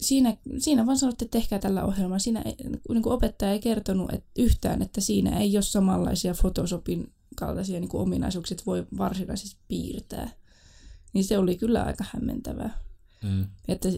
[0.02, 2.20] siinä, siinä vaan sanottiin, että tehkää tällä ohjelmalla.
[2.20, 2.56] Siinä ei,
[2.90, 7.90] niin kuin opettaja ei kertonut että yhtään, että siinä ei ole samanlaisia Photoshopin kaltaisia niin
[7.90, 10.30] kuin ominaisuuksia, että voi varsinaisesti piirtää.
[11.14, 12.80] Niin se oli kyllä aika hämmentävää.
[13.24, 13.46] Mm.
[13.68, 13.90] Että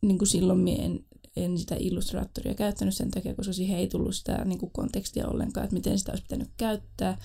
[0.00, 1.04] niin kuin silloin minä en,
[1.36, 5.64] en sitä illustraattoria käyttänyt sen takia, koska siihen ei tullut sitä niin kuin kontekstia ollenkaan,
[5.64, 7.18] että miten sitä olisi pitänyt käyttää.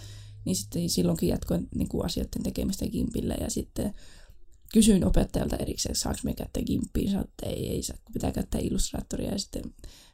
[0.46, 3.94] Niin sitten silloinkin jatkoin niin kuin asioiden tekemistä Gimpillä ja sitten
[4.74, 9.32] kysyin opettajalta erikseen, saanko me käyttää Gimpiä, sanoin, että ei, ei saa, pitää käyttää illustraattoria.
[9.32, 9.64] Ja sitten,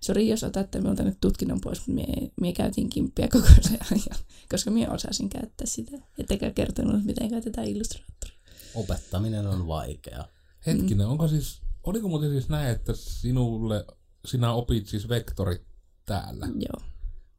[0.01, 4.01] sori jos otatte minulta nyt tutkinnon pois, mutta mie, mie käytin Gimpiä koko ajan,
[4.51, 5.97] koska minä osasin käyttää sitä.
[6.17, 8.38] Ettekä kertonut, miten käytetään illustraattoria.
[8.75, 10.25] Opettaminen on vaikea.
[10.65, 11.11] Hetkinen, mm.
[11.11, 13.86] onko siis Oliko muuten siis näin, että sinulle,
[14.25, 15.61] sinä opit siis vektorit
[16.05, 16.47] täällä?
[16.47, 16.89] Joo.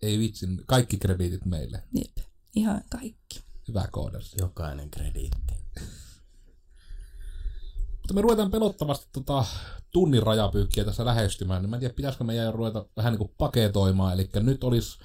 [0.03, 1.83] Ei vitsin, kaikki krediitit meille.
[1.95, 3.43] Jep, ihan kaikki.
[3.69, 4.35] Hyvä koodas.
[4.39, 5.55] Jokainen krediitti.
[7.97, 9.45] Mutta me ruvetaan pelottavasti tota,
[9.91, 14.13] tunnin rajapyykkiä tässä lähestymään, niin mä en tiedä, pitäisikö meidän ruveta vähän niin kuin paketoimaan.
[14.13, 14.99] Eli nyt olisi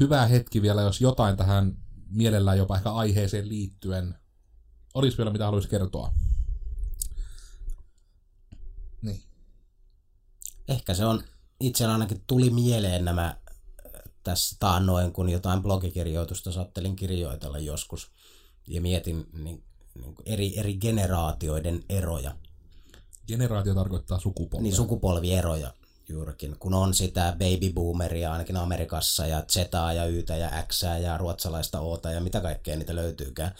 [0.00, 1.76] hyvä hetki vielä, jos jotain tähän
[2.08, 4.14] mielellään jopa ehkä aiheeseen liittyen.
[4.94, 6.14] Olisi vielä mitä haluaisi kertoa?
[9.02, 9.22] Niin.
[10.68, 11.22] Ehkä se on,
[11.60, 13.41] itsellä ainakin tuli mieleen nämä
[14.24, 18.10] tässä taannoin, kun jotain blogikirjoitusta sattelin kirjoitella joskus
[18.68, 19.64] ja mietin niin,
[19.94, 22.36] niin eri, eri generaatioiden eroja.
[23.26, 24.62] Generaatio tarkoittaa sukupolvia.
[24.62, 25.72] Niin, sukupolvieroja
[26.08, 31.18] juurikin, kun on sitä baby boomeria ainakin Amerikassa ja Zetaa ja Ytä ja X ja
[31.18, 33.54] ruotsalaista Ota ja mitä kaikkea niitä löytyykään.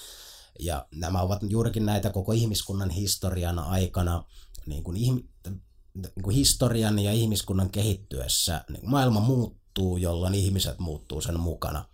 [0.61, 4.25] Ja nämä ovat juurikin näitä koko ihmiskunnan historian aikana
[4.67, 5.25] niin kuin, ihmi,
[5.95, 9.62] niin kuin historian ja ihmiskunnan kehittyessä niin maailma muuttuu,
[10.01, 11.85] jolloin ihmiset muuttuu sen mukana.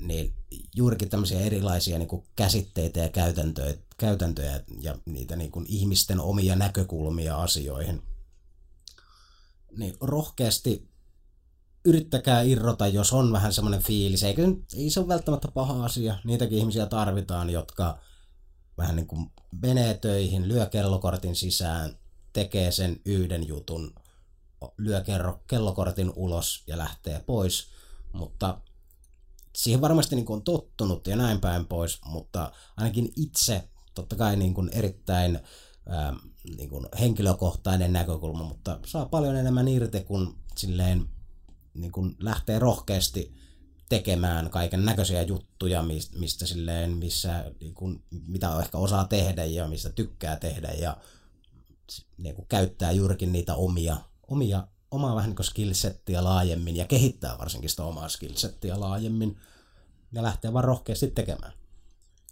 [0.00, 0.34] Niin
[0.74, 6.56] juurikin tämmöisiä erilaisia niin kuin käsitteitä ja käytäntöjä, käytäntöjä ja niitä niin kuin ihmisten omia
[6.56, 8.02] näkökulmia asioihin.
[9.76, 10.88] Niin rohkeasti
[11.84, 14.22] yrittäkää irrota, jos on vähän semmoinen fiilis.
[14.22, 14.42] Eikö,
[14.76, 16.18] ei se ole välttämättä paha asia.
[16.24, 17.98] Niitäkin ihmisiä tarvitaan, jotka
[18.78, 19.30] vähän niin kuin
[19.62, 21.98] menee töihin, lyö kellokortin sisään,
[22.32, 23.94] tekee sen yhden jutun,
[24.78, 27.66] lyö kerro, kellokortin ulos ja lähtee pois,
[28.12, 28.60] mutta
[29.56, 34.36] siihen varmasti niin kuin on tottunut ja näin päin pois, mutta ainakin itse totta kai
[34.36, 35.40] niin kuin erittäin
[35.88, 36.16] ää,
[36.56, 41.08] niin kuin henkilökohtainen näkökulma, mutta saa paljon enemmän irti, kun silleen
[41.74, 43.34] niin kuin lähtee rohkeasti
[43.88, 49.68] tekemään kaiken näköisiä juttuja, mistä, mistä silleen, missä, niin kuin, mitä ehkä osaa tehdä ja
[49.68, 50.96] mistä tykkää tehdä ja
[52.16, 53.96] niin kuin käyttää juurikin niitä omia,
[54.28, 59.40] omia omaa vähän niin skillsettiä laajemmin ja kehittää varsinkin sitä omaa skillsettiä laajemmin
[60.12, 61.52] ja lähtee vaan rohkeasti tekemään.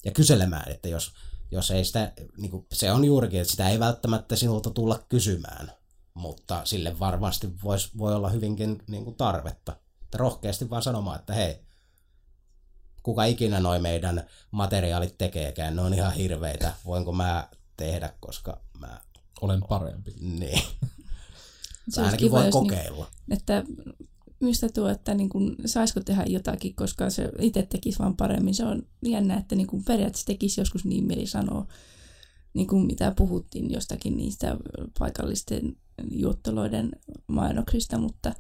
[0.04, 1.12] Ja kyselemään, että jos,
[1.50, 5.72] jos ei sitä, niin kuin, se on juurikin, että sitä ei välttämättä sinulta tulla kysymään,
[6.14, 9.76] mutta sille varmasti vois, voi olla hyvinkin niin kuin tarvetta
[10.12, 11.62] että rohkeasti vaan sanomaan, että hei,
[13.02, 19.00] kuka ikinä noi meidän materiaalit tekeekään, ne on ihan hirveitä, voinko mä tehdä, koska mä
[19.40, 20.14] olen parempi.
[20.20, 20.62] Niin.
[21.88, 23.06] Se ainakin kiva, voi kokeilla.
[23.26, 23.64] Niin, että
[24.40, 28.54] mistä tuo, että niin kun, saisiko tehdä jotakin, koska se itse tekisi vaan paremmin.
[28.54, 31.66] Se on jännä, että niin kun periaatteessa tekisi joskus niin mieli sanoa,
[32.54, 34.56] niin kuin mitä puhuttiin jostakin niistä
[34.98, 35.76] paikallisten
[36.10, 36.90] juottoloiden
[37.26, 38.34] mainoksista, mutta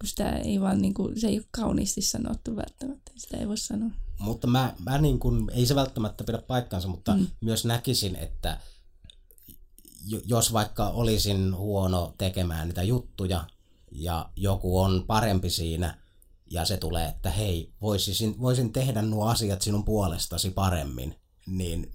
[0.00, 3.58] kun sitä ei vaan, niin kuin, se ei ole kauniisti sanottu välttämättä, sitä ei voi
[3.58, 3.90] sanoa.
[4.18, 7.26] Mutta mä, mä niin kuin, ei se välttämättä pidä paikkaansa, mutta mm.
[7.40, 8.60] myös näkisin, että
[10.24, 13.44] jos vaikka olisin huono tekemään niitä juttuja
[13.90, 15.98] ja joku on parempi siinä
[16.50, 21.92] ja se tulee, että hei, voisin, voisin tehdä nuo asiat sinun puolestasi paremmin, niin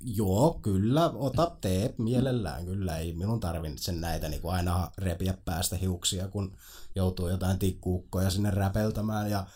[0.00, 5.76] joo, kyllä, ota, tee mielellään, kyllä, ei minun tarvitse näitä niin kuin aina repiä päästä
[5.76, 6.56] hiuksia, kun
[6.94, 9.46] joutuu jotain tikkuukkoja sinne räpeltämään ja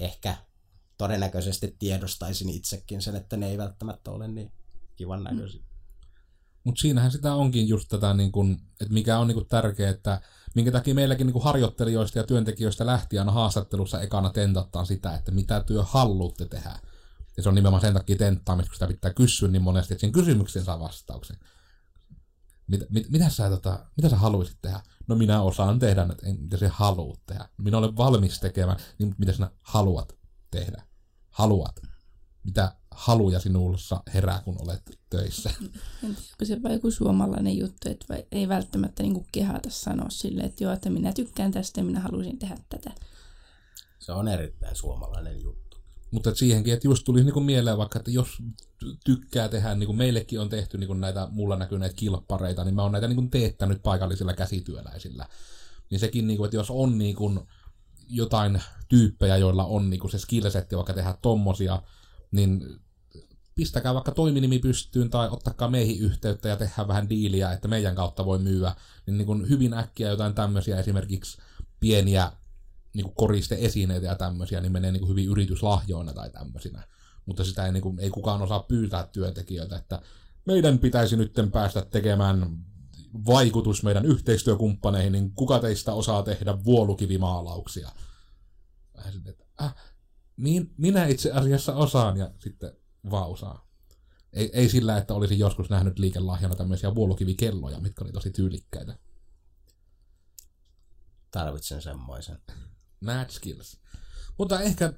[0.00, 0.36] ehkä
[0.98, 4.52] todennäköisesti tiedostaisin itsekin sen, että ne ei välttämättä ole niin
[4.96, 5.67] kivan näköisiä.
[6.64, 10.20] Mutta siinähän sitä onkin just tätä, niin kun, että mikä on niin tärkeää, että
[10.54, 15.82] minkä takia meilläkin niin harjoittelijoista ja työntekijöistä lähtien haastattelussa ekana tentataan sitä, että mitä työ
[15.82, 16.78] haluatte tehdä.
[17.36, 20.12] Ja se on nimenomaan sen takia tenttaamista, kun sitä pitää kysyä niin monesti, että sen
[20.12, 21.36] kysymykseen saa vastauksen.
[22.66, 24.80] Mit, mit, mitä, sä, tota, mitä sä haluaisit tehdä?
[25.08, 27.48] No minä osaan tehdä, että mitä sä haluat tehdä.
[27.58, 30.16] Minä olen valmis tekemään, niin mitä sinä haluat
[30.50, 30.82] tehdä?
[31.30, 31.80] Haluat.
[32.44, 35.50] Mitä haluja sinussa herää, kun olet töissä?
[36.00, 40.72] Tiedä, se vai joku suomalainen juttu, että ei välttämättä niin kehata sanoa sille, että joo,
[40.72, 42.90] että minä tykkään tästä ja minä haluaisin tehdä tätä.
[43.98, 45.76] Se on erittäin suomalainen juttu.
[46.10, 48.28] Mutta siihenkin, että just tuli niinku mieleen vaikka, että jos
[49.04, 52.82] tykkää tehdä, niin kuin meillekin on tehty niin kuin näitä mulla näkyneitä kilppareita, niin mä
[52.82, 55.26] oon näitä niin kuin teettänyt paikallisilla käsityöläisillä.
[55.90, 57.40] Niin sekin, niin kuin, että jos on niin kuin
[58.08, 61.82] jotain tyyppejä, joilla on niin kuin se skillsetti vaikka tehdä tommosia,
[62.32, 62.80] niin
[63.58, 68.24] pistäkää vaikka toiminimi pystyyn tai ottakaa meihin yhteyttä ja tehdään vähän diiliä, että meidän kautta
[68.24, 68.74] voi myyä.
[69.06, 71.38] Niin, niin kuin hyvin äkkiä jotain tämmöisiä esimerkiksi
[71.80, 72.32] pieniä
[72.94, 76.82] niin kuin koriste-esineitä ja tämmöisiä, niin menee niin kuin hyvin yrityslahjoina tai tämmöisinä.
[77.26, 80.02] Mutta sitä ei, niin kuin, ei kukaan osaa pyytää työntekijöitä, että
[80.44, 82.58] meidän pitäisi nyt päästä tekemään
[83.26, 87.88] vaikutus meidän yhteistyökumppaneihin, niin kuka teistä osaa tehdä vuolukivimaalauksia?
[88.96, 89.74] Vähän sitten, että äh,
[90.36, 92.72] min, minä itse asiassa osaan, ja sitten
[93.10, 93.68] vaan osaa.
[94.32, 98.98] Ei, ei sillä, että olisin joskus nähnyt liikelahjana tämmöisiä vuolukivikelloja, mitkä oli tosi tyylikkäitä.
[101.30, 102.38] Tarvitsen semmoisen.
[103.00, 103.80] Mad skills.
[104.38, 104.92] Mutta ehkä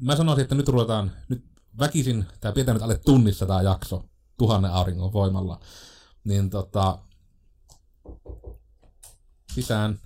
[0.00, 1.44] mä sanoisin, että nyt ruvetaan, nyt
[1.78, 4.08] väkisin, tämä pitää nyt alle tunnissa tämä jakso,
[4.38, 5.60] tuhannen auringon voimalla,
[6.24, 6.98] niin tota,
[9.54, 10.00] sisään.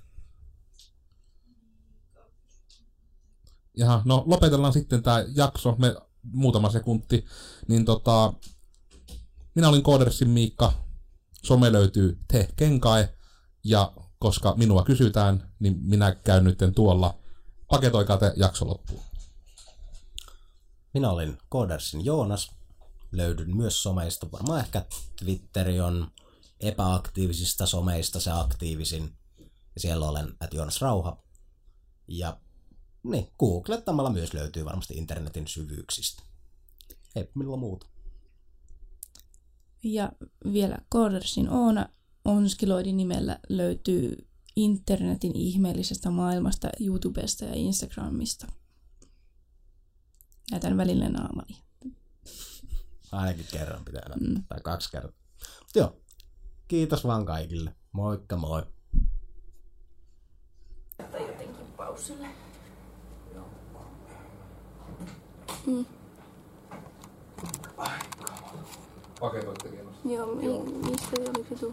[3.76, 7.24] Jaha, no lopetellaan sitten tämä jakso, me muutama sekunti,
[7.68, 8.32] niin tota,
[9.54, 10.72] minä olin Koodersin Miikka,
[11.42, 13.14] some löytyy Te Kenkae,
[13.64, 17.18] ja koska minua kysytään, niin minä käyn nyt tuolla.
[17.68, 19.02] Paketoikaa te jakso loppuun.
[20.94, 22.50] Minä olin Koodersin Joonas.
[23.12, 24.32] Löydyn myös someista.
[24.32, 24.84] Varmaan ehkä
[25.18, 26.10] Twitteri on
[26.60, 29.16] epäaktiivisista someista se aktiivisin.
[29.74, 31.22] Ja siellä olen at Joonas Rauha.
[32.08, 32.36] Ja
[33.02, 36.22] niin, googlettamalla myös löytyy varmasti internetin syvyyksistä.
[37.16, 37.86] Ei minulla muuta.
[39.82, 40.12] Ja
[40.52, 41.88] vielä Koodersin Oona
[42.24, 48.46] Onskiloidin nimellä löytyy internetin ihmeellisestä maailmasta YouTubesta ja Instagramista.
[50.50, 51.62] Näytän välillä naamani.
[53.12, 54.42] Ainakin kerran pitää mm.
[54.48, 55.22] tai kaksi kertaa.
[55.60, 55.96] Mutta joo,
[56.68, 57.74] kiitos vaan kaikille.
[57.92, 58.62] Moikka moi.
[60.96, 62.28] Tai jotenkin pausille.
[65.66, 65.86] Nii.
[67.76, 68.64] Ai, kamala.
[69.20, 70.08] Pakevat tegemistä.
[70.08, 70.64] Joo, Joo.
[70.64, 71.70] niistä ei ole edu.